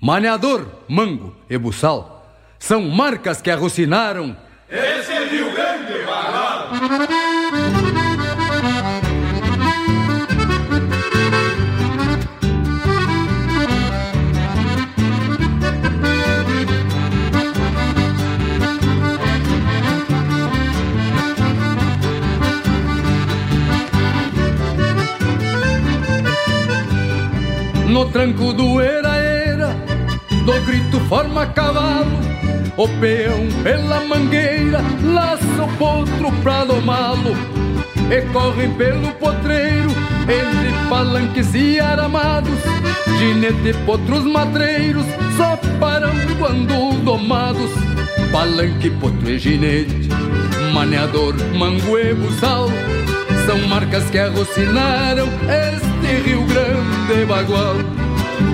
[0.00, 4.36] maneador, mango e buçal, são marcas que arrocinaram
[4.70, 7.33] esse Rio Grande Bagual.
[27.94, 29.68] No tranco do era-era,
[30.44, 32.18] do grito forma cavalo,
[32.76, 37.36] o peão pela mangueira, laça o potro pra domá-lo,
[38.10, 39.90] e correm pelo potreiro,
[40.22, 42.58] entre palanques e aramados,
[43.16, 47.70] ginete potros madreiros, só param quando domados,
[48.32, 50.08] palanque, potro e ginete,
[50.72, 52.68] maneador, manguebo, sal,
[53.46, 57.76] são marcas que arrocinaram este Rio Grande Bagual.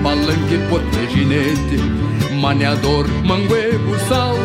[0.03, 1.77] Palanque, potre, ginete,
[2.39, 4.35] maneador, manguebo, sal.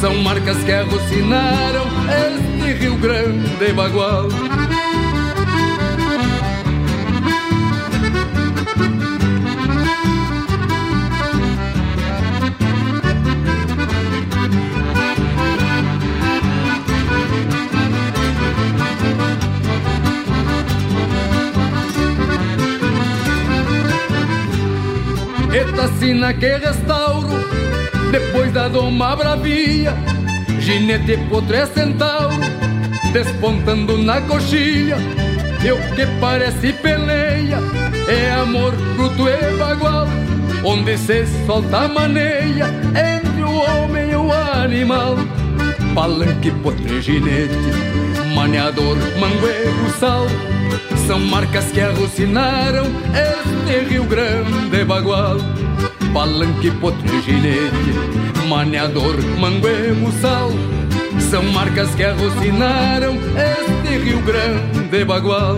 [0.00, 4.28] São marcas que arrocinaram este Rio Grande Bagual.
[25.52, 27.28] Eta sina que restauro
[28.10, 29.94] Depois da doma bravia.
[30.60, 32.36] Ginete potre centauro
[33.12, 34.96] Despontando na coxilha
[35.64, 37.58] E o que parece peleia
[38.08, 40.06] É amor bruto e bagual.
[40.64, 45.16] Onde se solta a maneia Entre o homem e o animal.
[45.94, 47.54] Palanque, potre, ginete
[48.34, 50.26] Maneador, mangueiro, sal
[51.06, 55.38] são marcas que arrocinaram este Rio Grande Bagual.
[56.12, 60.50] Palanque, potro, ginete, maneador, manguemo, sal.
[61.30, 65.56] São marcas que arrocinaram este Rio Grande Bagual.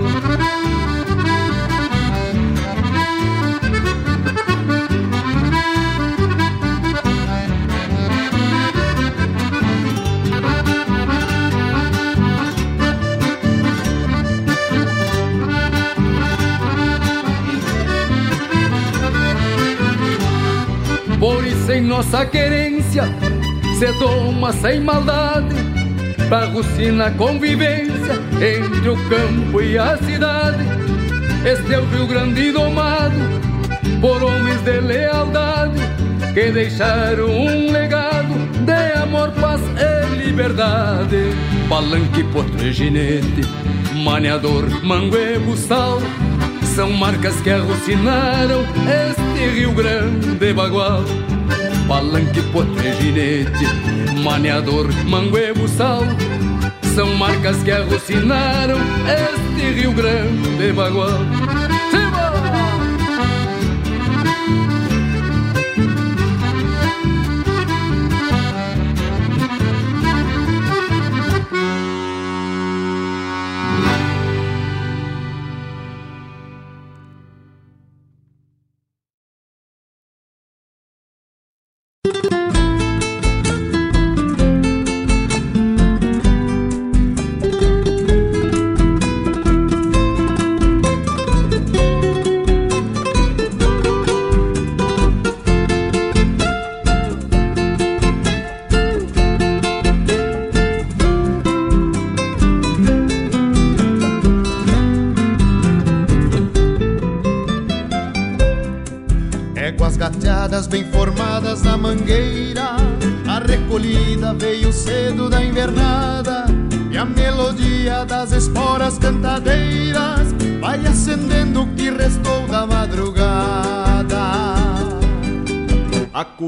[22.01, 23.05] Nossa querência
[23.79, 25.55] Se toma sem maldade
[26.31, 30.65] Pra a convivência Entre o campo e a cidade
[31.45, 33.17] Este é o Rio Grande domado
[34.01, 35.79] Por homens de lealdade
[36.33, 38.35] Que deixaram um legado
[38.65, 41.35] De amor, paz e liberdade
[41.69, 43.43] Palanque, potro e ginete
[43.95, 46.01] Maneador, manguebo, sal
[46.75, 51.03] são marcas que arrocinaram este Rio Grande Bagual.
[51.91, 53.67] Palanque, potro e ginete,
[54.23, 56.05] maneador, manguebo, sal.
[56.95, 58.79] São marcas que arrocinaram
[59.09, 61.19] este Rio Grande Bagual.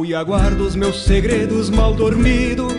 [0.03, 2.75] A cuia guarda os meus segredos mal dormidos.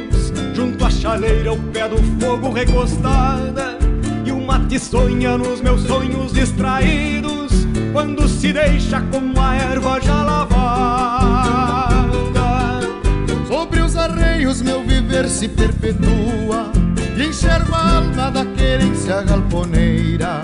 [0.54, 3.78] Junto à chaleira ao pé do fogo recostada
[4.26, 7.66] E o mate sonha nos meus sonhos distraídos.
[7.94, 11.22] Quando se deixa como a erva já lavada
[13.48, 16.74] Sobre os arreios meu viver se perpetua.
[17.16, 20.42] E enxergo a alma da querência galponeira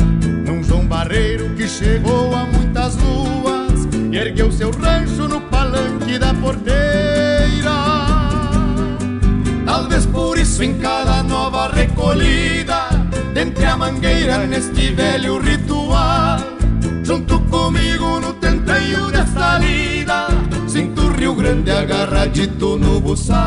[0.47, 3.39] Num João Barreiro que chegou a muitas luas.
[3.45, 3.48] E
[4.17, 7.29] ergueu seu rancho no palanque da porteira.
[9.65, 12.89] Talvez por isso em cada nova recolhida
[13.33, 16.39] Dentre a mangueira neste velho ritual
[17.03, 20.27] Junto comigo no tenteio desta lida
[20.67, 23.37] Sinto o Rio Grande agarradito no buçal.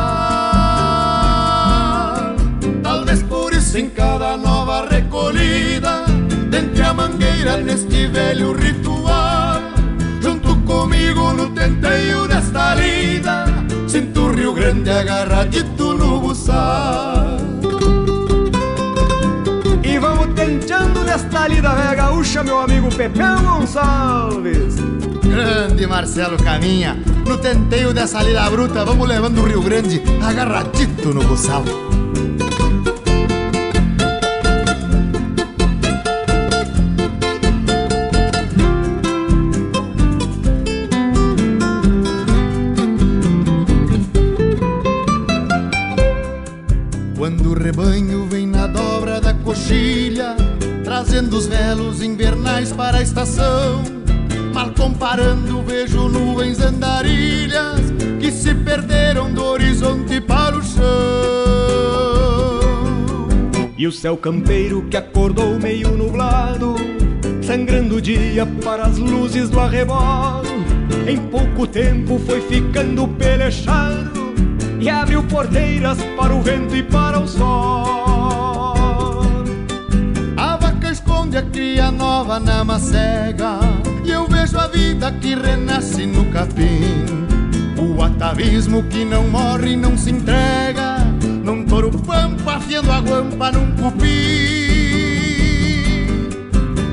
[2.81, 6.05] Talvez por isso em cada nova recolhida
[6.49, 9.32] Dentre a mangueira neste velho ritual
[11.43, 13.45] no tenteio desta lida
[13.87, 17.37] Sinto o Rio Grande agarradito no buçal.
[19.83, 24.75] E vamos tenteando nesta lida velha gaúcha, meu amigo Pepeu Gonçalves.
[25.23, 31.23] Grande Marcelo Caminha No tenteio dessa lida bruta Vamos levando o Rio Grande agarradito no
[31.23, 31.63] buçal
[51.13, 53.83] Trazendo os velos invernais para a estação
[54.51, 57.81] Mal comparando vejo nuvens andarilhas
[58.19, 60.81] Que se perderam do horizonte para o chão.
[63.77, 66.77] E o céu campeiro que acordou meio nublado
[67.43, 70.49] Sangrando o dia para as luzes do arrebolo
[71.07, 74.33] Em pouco tempo foi ficando pelechado
[74.79, 78.12] E abriu porteiras para o vento e para o sol
[81.33, 83.59] esconde a cria nova na macega
[84.05, 87.05] E eu vejo a vida que renasce no capim.
[87.77, 90.97] O atavismo que não morre e não se entrega.
[91.43, 94.07] Num touro pampa afiando a guampa num cupim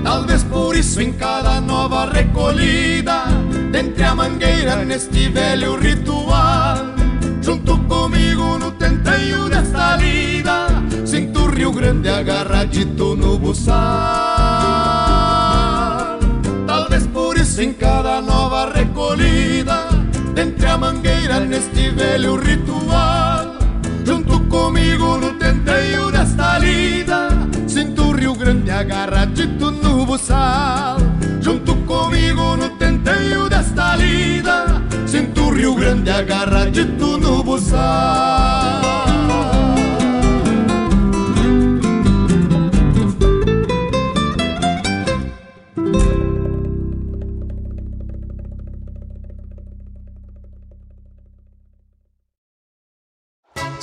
[0.02, 3.24] Talvez por isso em cada nova recolhida
[3.70, 6.78] Dentre a mangueira neste velho ritual
[7.40, 10.69] Junto comigo no tenteio desta lida
[11.70, 13.78] Rio Grande agarradito no buçal.
[16.66, 19.86] Talvez por isso em cada nova recolhida
[20.34, 23.54] Dentre a mangueira neste velho ritual
[24.04, 27.28] Junto comigo no tenteio desta lida
[27.68, 30.96] Sinto o Rio Grande agarradito no buçal.
[31.40, 39.29] Junto comigo no tenteio desta lida Sinto o Rio Grande agarradito no buçal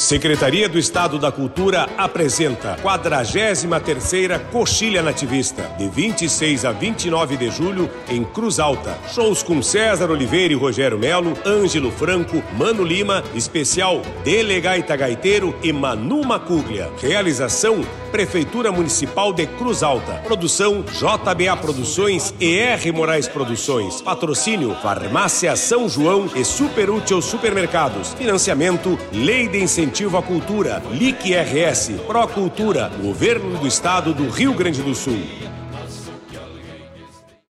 [0.08, 7.90] Secretaria do Estado da Cultura apresenta 43ª Coxilha Nativista, de 26 a 29 de julho,
[8.08, 8.98] em Cruz Alta.
[9.14, 15.74] Shows com César Oliveira e Rogério Melo, Ângelo Franco, Mano Lima, especial Delegaita Gaiteiro e
[15.74, 16.90] Manu Macuglia.
[17.02, 20.14] Realização Prefeitura Municipal de Cruz Alta.
[20.24, 24.00] Produção JBA Produções e R Moraes Produções.
[24.00, 28.14] Patrocínio Farmácia São João e Super Útil Supermercados.
[28.14, 30.82] Financiamento Lei de Incentivo à Cultura.
[30.92, 31.92] LIC RS.
[32.06, 32.92] Procultura.
[33.02, 35.18] Governo do Estado do Rio Grande do Sul.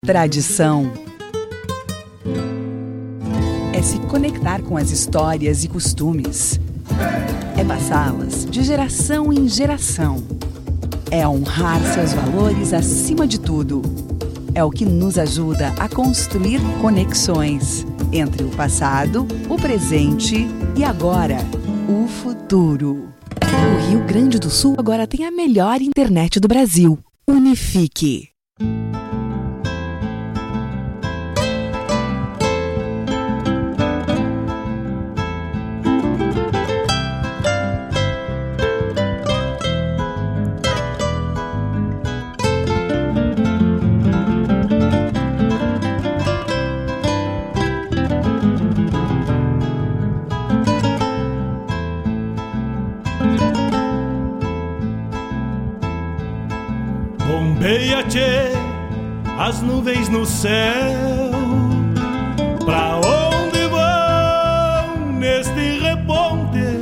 [0.05, 0.93] Tradição
[3.75, 6.61] é se conectar com as histórias e costumes.
[7.59, 10.23] É passá-las de geração em geração.
[11.11, 13.83] É honrar seus valores acima de tudo.
[14.55, 21.37] é o que nos ajuda a construir conexões entre o passado, o presente e agora,
[21.89, 23.13] o futuro.
[23.43, 26.99] O Rio Grande do Sul agora tem a melhor internet do Brasil.
[27.29, 28.36] Unifique.
[59.39, 61.31] As nuvens no céu.
[62.65, 66.81] Pra onde vão neste reponte?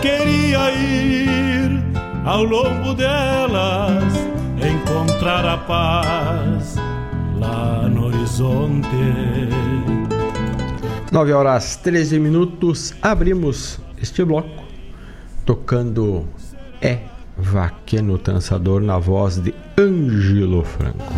[0.00, 1.82] Queria ir
[2.24, 4.14] ao longo delas,
[4.58, 6.76] encontrar a paz
[7.38, 8.88] lá no horizonte.
[11.12, 14.64] 9 horas 13 minutos, abrimos este bloco
[15.46, 16.26] tocando
[16.80, 21.12] É Vaqueno Dançador na voz de Ângelo Franco.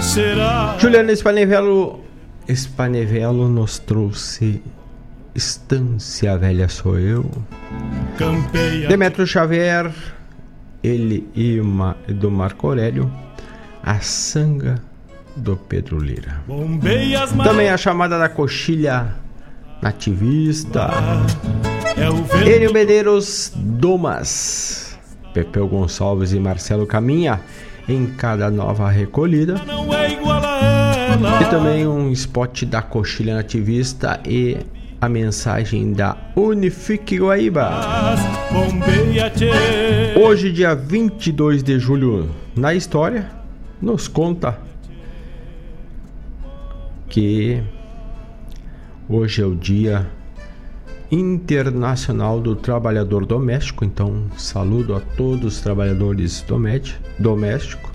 [0.00, 0.76] Será?
[0.78, 2.00] Juliano Spanevelo,
[2.48, 4.62] Spanevelo nos trouxe
[5.34, 7.30] Estância Velha Sou Eu.
[8.18, 8.88] Campeia.
[8.88, 9.92] Demetrio Xavier,
[10.82, 13.10] ele e uma, do Marco Aurélio,
[13.82, 14.82] A Sanga
[15.36, 16.42] do Pedro Lira.
[16.46, 19.14] Bombeia as Também a chamada da coxilha
[19.80, 20.90] nativista.
[21.96, 22.56] É.
[22.56, 24.89] Enio Medeiros Domas,
[25.32, 27.40] Pepeu Gonçalves e Marcelo Caminha
[27.88, 29.56] em cada nova recolhida.
[31.40, 34.58] E também um spot da coxilha nativista e
[35.00, 37.70] a mensagem da Unifique Guaíba.
[40.22, 43.30] Hoje, dia 22 de julho, na história,
[43.80, 44.58] nos conta
[47.08, 47.62] que
[49.08, 50.06] hoje é o dia
[51.10, 56.44] internacional do trabalhador doméstico, então saludo a todos os trabalhadores
[57.18, 57.90] domésticos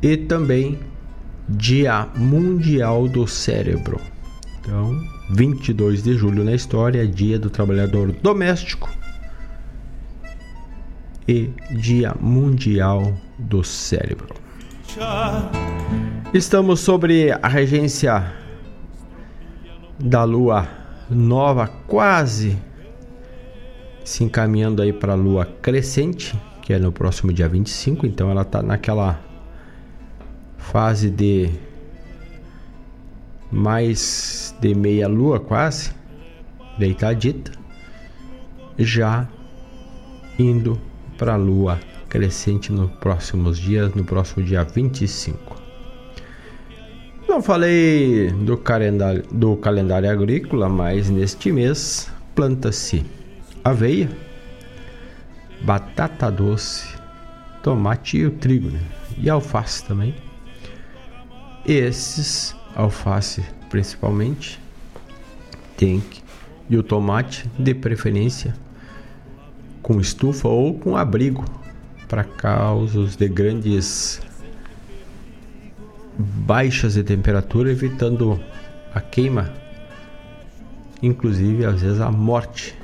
[0.00, 0.78] e também
[1.48, 4.00] dia mundial do cérebro.
[4.60, 8.88] Então, 22 de julho na história, dia do trabalhador doméstico
[11.26, 14.34] e dia mundial do cérebro.
[16.32, 18.32] Estamos sobre a regência
[19.98, 20.68] da lua
[21.10, 22.58] nova, quase
[24.04, 28.42] se encaminhando aí para a lua crescente, que é no próximo dia 25, então ela
[28.42, 29.20] está naquela
[30.56, 31.50] fase de
[33.50, 35.92] mais de meia lua quase,
[36.78, 37.52] deitadita,
[38.78, 39.26] já
[40.38, 40.80] indo
[41.16, 41.78] para a lua
[42.08, 45.57] crescente nos próximos dias, no próximo dia 25.
[47.28, 53.04] Não falei do calendário, do calendário agrícola, mas neste mês planta-se
[53.62, 54.08] aveia,
[55.60, 56.88] batata doce,
[57.62, 58.80] tomate e o trigo, né?
[59.18, 60.14] e alface também.
[61.66, 64.58] Esses, alface principalmente,
[65.76, 66.22] tem que,
[66.70, 68.56] e o tomate de preferência
[69.82, 71.44] com estufa ou com abrigo
[72.08, 74.22] para causas de grandes
[76.18, 78.40] baixas de temperatura, evitando
[78.92, 79.52] a queima,
[81.00, 82.74] inclusive às vezes a morte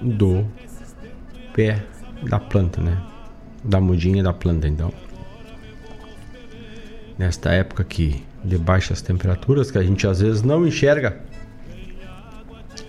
[0.00, 0.46] do
[1.52, 1.82] pé
[2.22, 3.02] da planta, né?
[3.64, 4.92] Da mudinha da planta, então.
[7.18, 11.20] Nesta época que de baixas temperaturas, que a gente às vezes não enxerga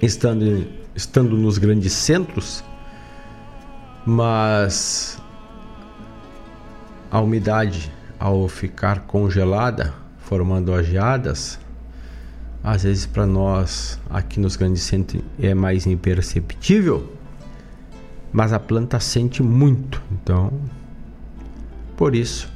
[0.02, 2.64] estando, estando nos grandes centros,
[4.06, 5.20] mas
[7.10, 11.60] a umidade ao ficar congelada, formando as geadas,
[12.64, 17.12] às vezes para nós aqui nos grandes centros é mais imperceptível,
[18.32, 20.02] mas a planta sente muito.
[20.12, 20.52] Então,
[21.96, 22.52] por isso,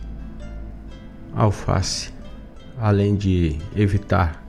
[1.34, 2.12] a alface,
[2.80, 4.44] além de evitar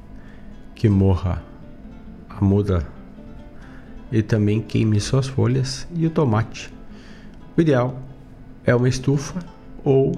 [0.75, 1.43] que morra
[2.29, 2.87] a muda
[4.11, 6.73] e também queime suas folhas, e o tomate.
[7.57, 7.99] O ideal
[8.65, 9.41] é uma estufa
[9.83, 10.13] ou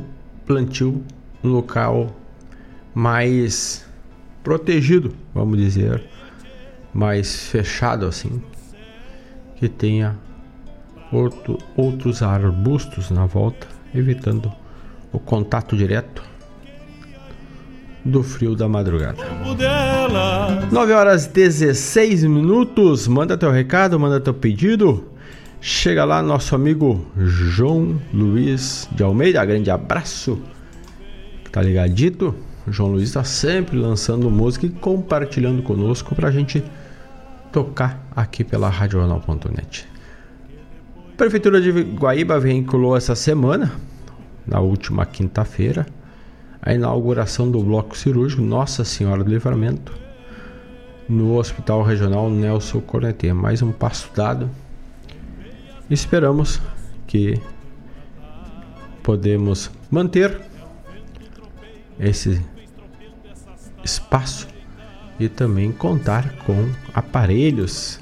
[0.46, 1.02] plantio
[1.42, 2.14] no local
[2.94, 3.84] mais
[4.42, 6.02] protegido, vamos dizer,
[6.92, 8.42] mais fechado assim,
[9.56, 10.16] que tenha
[11.10, 14.52] outro, outros arbustos na volta, evitando
[15.12, 16.22] o contato direto
[18.04, 19.18] do frio da madrugada.
[20.70, 23.08] 9 horas 16 minutos.
[23.08, 25.13] Manda teu recado, manda teu pedido.
[25.66, 30.38] Chega lá nosso amigo João Luiz de Almeida, grande abraço.
[31.50, 32.34] Tá ligadito?
[32.68, 36.62] João Luiz está sempre lançando música e compartilhando conosco para a gente
[37.50, 39.88] tocar aqui pela RadioJornal.net.
[41.16, 43.72] Prefeitura de Guaíba veiculou essa semana,
[44.46, 45.86] na última quinta-feira,
[46.60, 49.94] a inauguração do bloco cirúrgico Nossa Senhora do Livramento
[51.08, 53.32] no Hospital Regional Nelson Cornetê.
[53.32, 54.50] Mais um passo dado.
[55.90, 56.62] Esperamos
[57.06, 57.38] que
[59.02, 60.40] podemos manter
[62.00, 62.40] esse
[63.84, 64.48] espaço
[65.20, 68.00] e também contar com aparelhos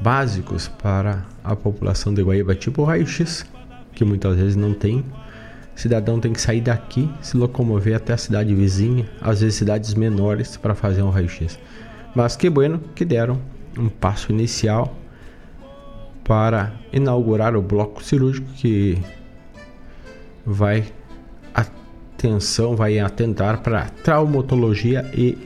[0.00, 3.44] básicos para a população de Guaíba, tipo o raio-x,
[3.92, 5.00] que muitas vezes não tem.
[5.76, 9.92] O cidadão tem que sair daqui, se locomover até a cidade vizinha, às vezes cidades
[9.92, 11.58] menores, para fazer um raio-x.
[12.14, 13.38] Mas que bueno que deram
[13.76, 14.97] um passo inicial
[16.28, 18.98] para inaugurar o bloco cirúrgico que
[20.44, 20.84] vai
[21.54, 25.38] atenção, vai atentar para traumatologia e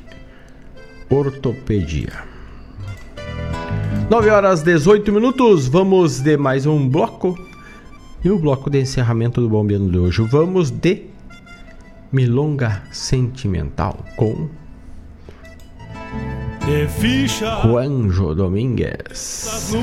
[1.08, 2.12] ortopedia.
[4.10, 7.38] 9 horas 18 minutos, vamos de mais um bloco.
[8.24, 11.06] E o bloco de encerramento do Bombeando de hoje, vamos de
[12.10, 14.48] Milonga Sentimental com
[17.62, 19.74] Juanjo Domingues.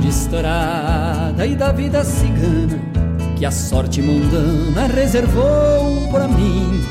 [0.00, 2.78] De estrada e da vida cigana
[3.36, 6.82] que a sorte mundana reservou para mim.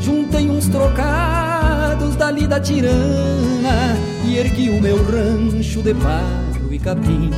[0.00, 7.30] Juntei uns trocados dali da tirana e ergui o meu rancho de paro e capim.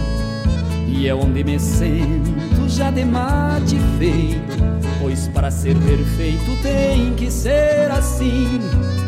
[0.89, 4.65] E é onde me sento já de mate feito,
[5.01, 8.61] pois para ser perfeito tem que ser assim.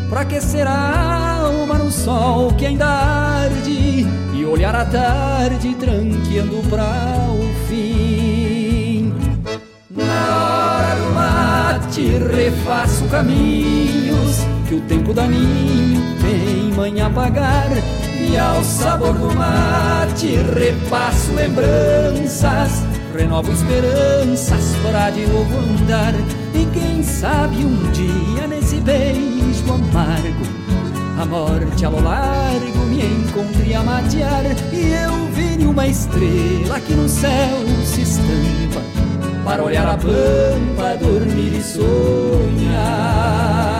[0.09, 7.67] Pra aquecer a alma no sol que ainda arde olhar a tarde tranqueando pra o
[7.67, 9.13] fim.
[9.89, 12.01] Não mate,
[12.33, 17.69] refaço caminhos que o tempo daninho tem manha pagar.
[18.19, 22.83] E ao sabor do mate, repasso lembranças,
[23.15, 26.13] renovo esperanças para de novo andar.
[26.53, 30.64] E quem sabe um dia nesse beijo amargo,
[31.17, 34.45] a morte a lo largo me encontre a matear.
[34.71, 38.81] E eu vire uma estrela que no céu se estampa
[39.43, 43.74] para olhar a pampa, dormir e sonhar.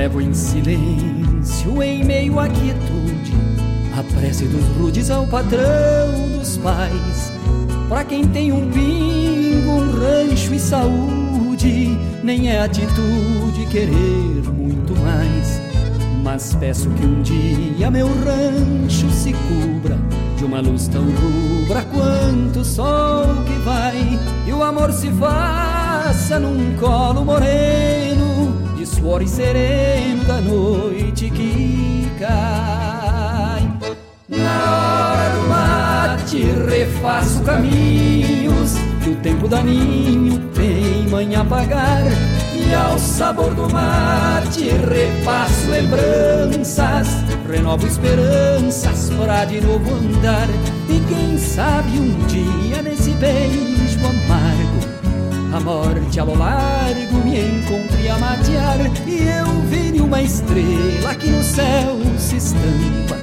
[0.00, 3.34] Elevo em silêncio, em meio à quietude,
[3.94, 7.30] a prece dos rudes ao patrão dos pais.
[7.86, 15.60] Para quem tem um pingo, um rancho e saúde, nem é atitude querer muito mais.
[16.22, 19.98] Mas peço que um dia meu rancho se cubra
[20.38, 26.38] de uma luz tão rubra quanto o sol que vai, e o amor se faça
[26.38, 28.09] num colo moreno,
[28.80, 33.62] de suor e sereno da noite que cai.
[34.26, 42.04] Na hora do mate refaço caminhos que o tempo daninho tem manha pagar.
[42.54, 47.08] E ao sabor do mate repasso lembranças,
[47.50, 50.48] renovo esperanças para de novo andar.
[50.88, 53.79] E quem sabe um dia nesse amargo,
[55.52, 58.78] a morte a lo largo me encontre a matear.
[59.06, 63.18] E eu vire uma estrela que no céu se estampa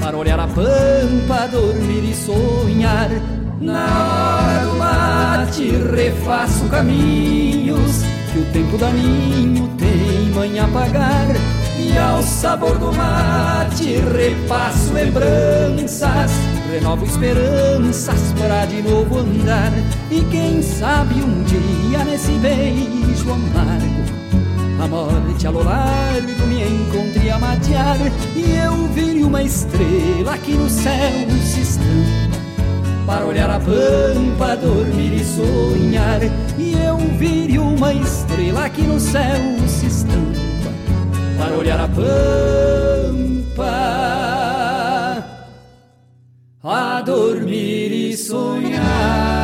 [0.00, 3.10] para olhar a pampa, dormir e sonhar.
[3.60, 3.86] Na
[4.42, 8.02] hora do mate refaço caminhos
[8.32, 11.26] que o tempo daninho tem manha pagar.
[11.78, 16.30] E ao sabor do mate repasso lembranças,
[16.72, 19.72] renovo esperanças para de novo andar.
[20.10, 24.06] E quem sabe um dia nesse beijo amargo
[24.78, 27.96] a morte a lo largo me encontre a matear.
[28.34, 32.36] E eu vire uma estrela que no céu se estampa
[33.06, 36.20] Para olhar a pampa, dormir e sonhar.
[36.58, 40.70] E eu vire uma estrela que no céu se estampa.
[41.38, 43.26] Para olhar a pampa
[46.68, 49.35] A dormir e sonhar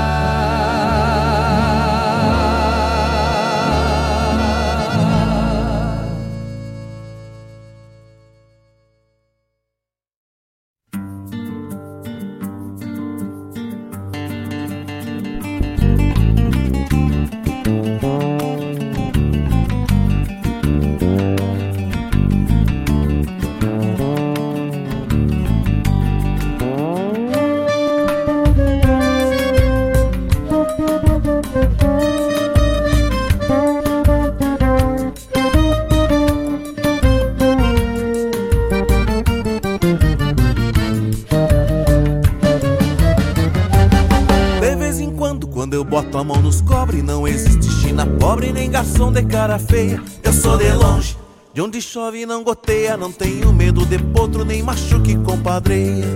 [49.43, 50.01] cara feia.
[50.23, 51.19] Eu sou de longe,
[51.53, 56.07] de onde chove não goteia, não tenho medo de potro nem machuque compadreia.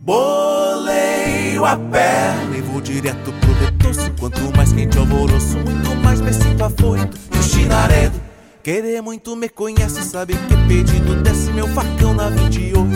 [0.00, 4.10] Boleio a perna e vou direto pro detoço.
[4.18, 7.18] Quanto mais quente alvoroço, muito mais me sinto afoito.
[7.30, 8.18] E o chinaredo,
[8.62, 12.88] querer muito me conhece, sabe que pedido desce meu facão na 28.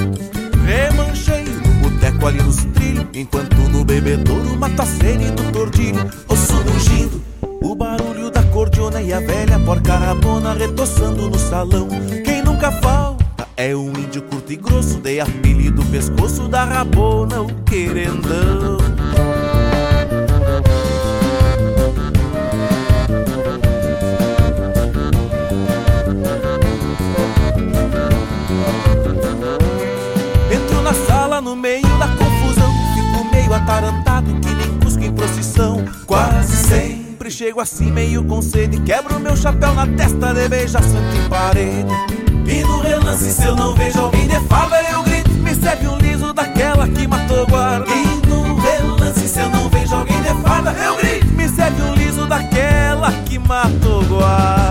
[0.65, 6.11] Remanchei no boteco ali nos trilhos, enquanto no bebedouro mato a sede do tordilho.
[6.27, 7.23] Osso mugindo,
[7.61, 11.89] o barulho cordiona e a velha porca rabona retoçando no salão.
[12.25, 17.49] Quem nunca falta é um índio curto e grosso, de apelido pescoço da rabona, o
[17.65, 18.79] querendão.
[30.49, 35.85] Entro na sala no meio da confusão Fico meio atarantado que nem cusco em procissão
[36.07, 36.55] Quase
[37.25, 38.79] sempre chego assim meio com sede.
[38.81, 41.89] Quebro meu chapéu na testa de beijar santo em parede.
[42.47, 45.97] E no relance se eu não vejo alguém de farda Eu grito, me serve um
[45.97, 47.87] liso daquela que matou guarda.
[47.91, 51.95] E no relance se eu não vejo alguém de farda Eu grito, me serve um
[51.95, 54.64] liso daquela que matou guarda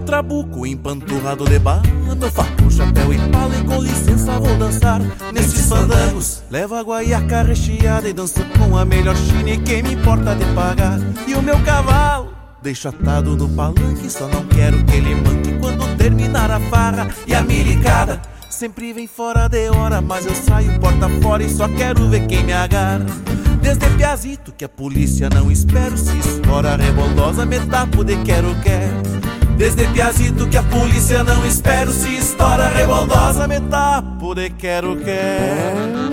[0.00, 5.02] trabuco empanturrado de Meu fato, chapéu e pala e com licença vou dançar.
[5.34, 9.92] Nesses fandangos Levo a guaiaca recheada e danço com a melhor china E quem me
[9.92, 10.98] importa de pagar.
[11.26, 12.32] E o meu cavalo
[12.62, 17.34] Deixo atado no palanque, só não quero que ele manque Quando terminar a farra e
[17.34, 18.22] a milicada.
[18.48, 22.42] Sempre vem fora de hora, mas eu saio porta fora e só quero ver quem
[22.44, 23.04] me agarra.
[23.60, 29.15] Desde piazito que a polícia não espero Se estoura reboldosa, me tapo de quero quero
[29.56, 36.10] Desde piazito que a polícia não espero Se estoura reboldosa, me tapo de quero quero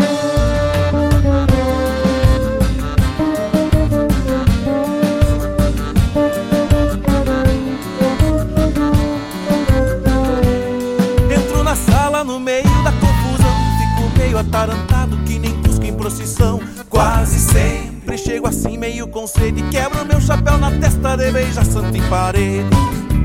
[11.29, 16.61] Entro na sala no meio da confusão Fico meio atarantado que nem cusco em procissão
[16.89, 21.95] Quase sempre chego assim meio com sede Quebro meu chapéu na testa de beija santo
[21.95, 22.67] em parede.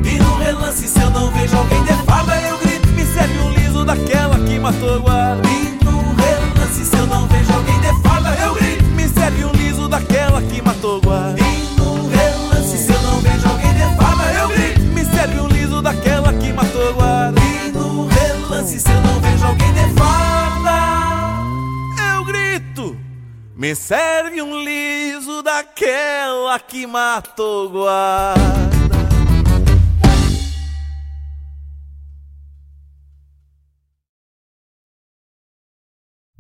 [0.04, 3.50] E no relance se eu não vejo alguém de farda Eu grito, me serve um
[3.50, 8.07] liso daquela que matou guarda E no relance se eu não vejo alguém de farda
[23.58, 28.38] me serve um liso daquela que matou guarda.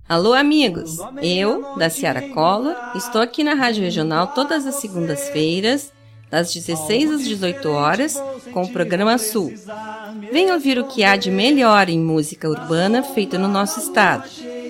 [0.08, 0.98] Alô, amigos!
[1.20, 5.92] Eu, da Ciara Cola, estou aqui na Rádio Regional todas as segundas-feiras,
[6.30, 8.14] das 16 às 18 horas,
[8.52, 9.52] com o programa Sul.
[10.30, 14.22] Venha ouvir o que há de melhor em música urbana feita no nosso estado,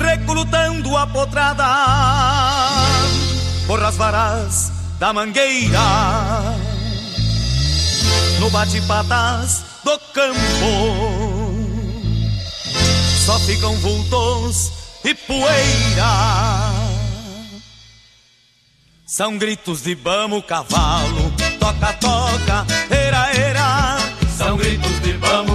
[0.00, 1.66] recrutando a potrada
[3.66, 5.78] por as varas da mangueira,
[8.40, 10.40] no bate-patas do campo,
[13.24, 14.72] só ficam vultos
[15.04, 16.90] e poeira.
[19.06, 23.98] São gritos de bamo, cavalo, toca, toca, era, era.
[24.36, 25.49] São gritos de bamo,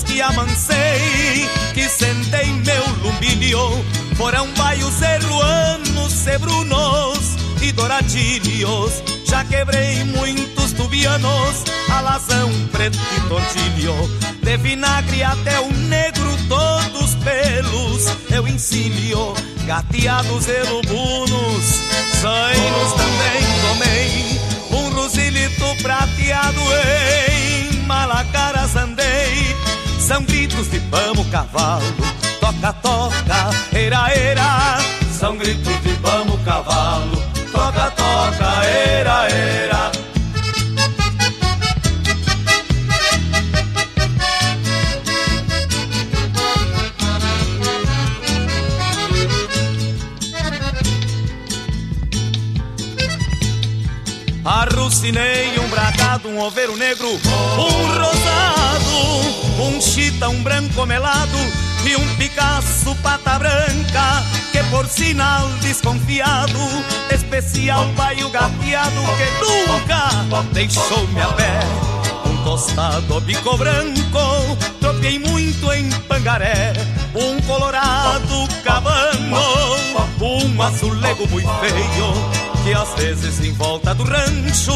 [0.00, 3.84] que amancei, que sentei meu lumbilho,
[4.16, 9.02] foram baios erruanos, cebrunos e douradilhos.
[9.26, 13.94] Já quebrei muitos tubianos, alazão, preto e tortilho.
[14.42, 19.34] De vinagre até o negro, todos pelos eu ensino.
[19.66, 21.80] Gateados e lubunos,
[22.20, 24.40] zainos também tomei.
[24.70, 29.71] Um rosilito prateado em malacaras andei.
[30.12, 31.86] São gritos de pamo, cavalo,
[32.38, 34.78] toca, toca, era, era.
[35.10, 37.16] São gritos de pamo, cavalo,
[37.50, 39.90] toca, toca, era, era.
[54.44, 55.61] Arrucinei
[56.12, 61.38] bragado, um oveiro negro, um rosado, um chita, um branco melado
[61.84, 66.58] e um Picasso pata branca, que por sinal desconfiado,
[67.10, 71.60] especial paio gateado que nunca deixou-me a pé.
[72.26, 76.72] Um tostado bico branco, tropiei muito em Pangaré,
[77.14, 79.36] um colorado cabano,
[80.20, 84.72] um azulego muito feio que às vezes em volta do rancho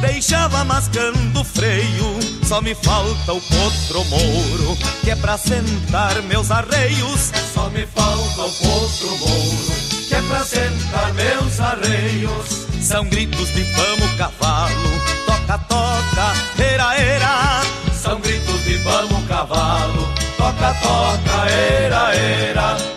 [0.00, 2.18] deixava mascando freio.
[2.44, 7.32] Só me falta o potro mouro, que é pra sentar meus arreios.
[7.52, 9.72] Só me falta o potro mouro,
[10.08, 12.66] que é pra sentar meus arreios.
[12.80, 17.62] São gritos de vamos cavalo, toca, toca, era, era.
[17.92, 20.08] São gritos de vamos cavalo,
[20.38, 22.95] toca, toca, era, era.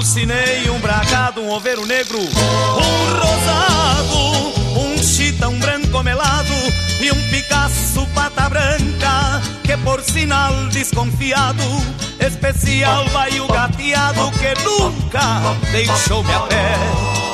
[0.00, 6.54] Arrucinei um bragado, um oveiro negro, um rosado, um chita, um branco melado
[6.98, 11.62] e um Picasso pata branca que por sinal desconfiado
[12.18, 16.76] especial vai o gateado que nunca deixou-me a pé.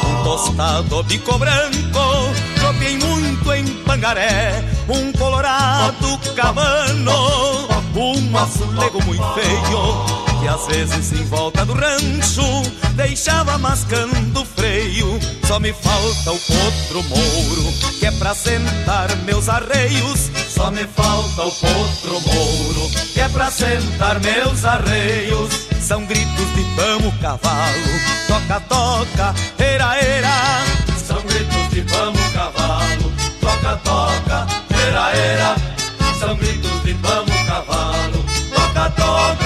[0.04, 7.12] Um tostado bico branco tropiei muito em Pangaré um colorado cabano
[7.94, 12.62] um azulego muito feio que às vezes em volta do rancho
[12.94, 15.18] deixava mascando freio.
[15.44, 20.30] Só me falta o potro mouro, que é pra sentar meus arreios.
[20.48, 25.66] Só me falta o potro mouro, que é pra sentar meus arreios.
[25.80, 27.90] São gritos de vamos cavalo,
[28.28, 30.64] toca, toca, era, era.
[31.04, 34.46] São gritos de vamos cavalo, toca, toca,
[34.86, 35.56] era, era.
[36.20, 38.24] São gritos de vamos cavalo,
[38.54, 39.45] toca, toca,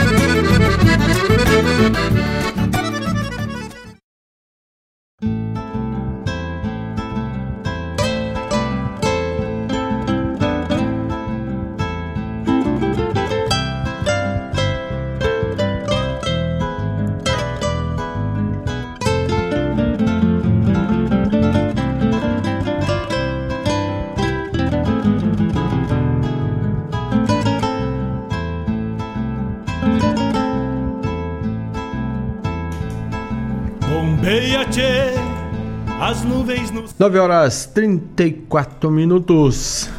[37.01, 39.89] 9 horas 34 minutos.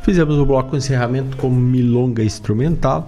[0.00, 3.06] Fizemos o bloco encerramento com milonga instrumental.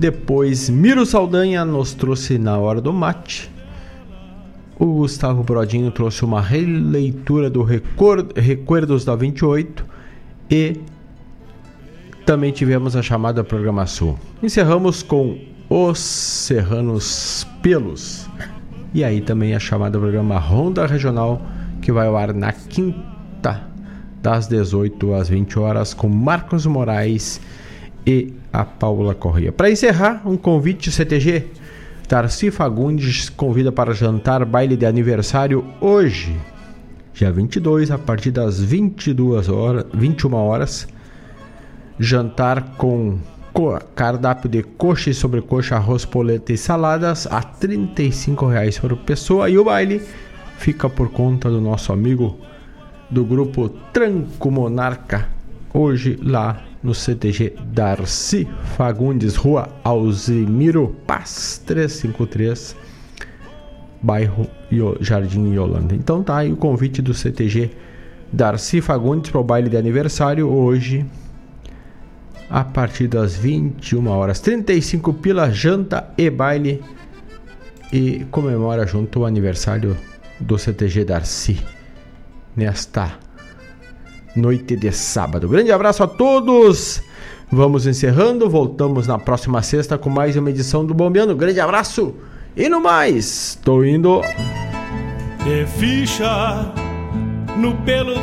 [0.00, 3.50] Depois, Miro Saldanha nos trouxe na hora do mate.
[4.78, 9.84] O Gustavo Brodinho trouxe uma releitura do Record, Recuerdos da 28
[10.50, 10.80] e
[12.24, 14.18] também tivemos a chamada Programação.
[14.42, 15.38] Encerramos com
[15.68, 18.26] Os Serranos Pelos.
[18.94, 21.42] E aí também a chamada programa Ronda Regional,
[21.84, 23.62] que vai ao ar na quinta,
[24.22, 27.38] das 18 às 20 horas, com Marcos Moraes
[28.06, 29.52] e a Paula Corrêa.
[29.52, 31.44] Para encerrar, um convite CTG.
[32.08, 36.34] Darcy Fagundes convida para jantar baile de aniversário hoje,
[37.12, 40.88] dia 22, a partir das 22 horas, 21 horas.
[41.98, 43.18] Jantar com
[43.94, 49.50] cardápio de coxa e sobrecoxa, arroz, polenta e saladas a 35 reais por pessoa.
[49.50, 50.02] E o baile
[50.58, 52.38] fica por conta do nosso amigo
[53.10, 55.28] do grupo Tranco Monarca,
[55.72, 62.76] hoje lá no CTG Darcy Fagundes, Rua Alzimiro Paz 353,
[64.02, 64.46] bairro
[65.00, 65.94] Jardim Yolanda.
[65.94, 67.70] Então tá aí o convite do CTG
[68.32, 71.06] Darcy Fagundes para o baile de aniversário hoje
[72.50, 74.40] a partir das 21 horas.
[74.40, 76.82] 35 pila, janta e baile.
[77.92, 79.96] E comemora junto o aniversário
[80.44, 81.58] do CTG Darcy
[82.54, 83.18] nesta
[84.36, 85.48] noite de sábado.
[85.48, 87.02] Grande abraço a todos.
[87.50, 91.34] Vamos encerrando, voltamos na próxima sexta com mais uma edição do Bombeando.
[91.34, 92.14] Grande abraço
[92.56, 94.20] e no mais, tô indo.
[95.44, 96.72] De ficha
[97.56, 98.22] no pelo da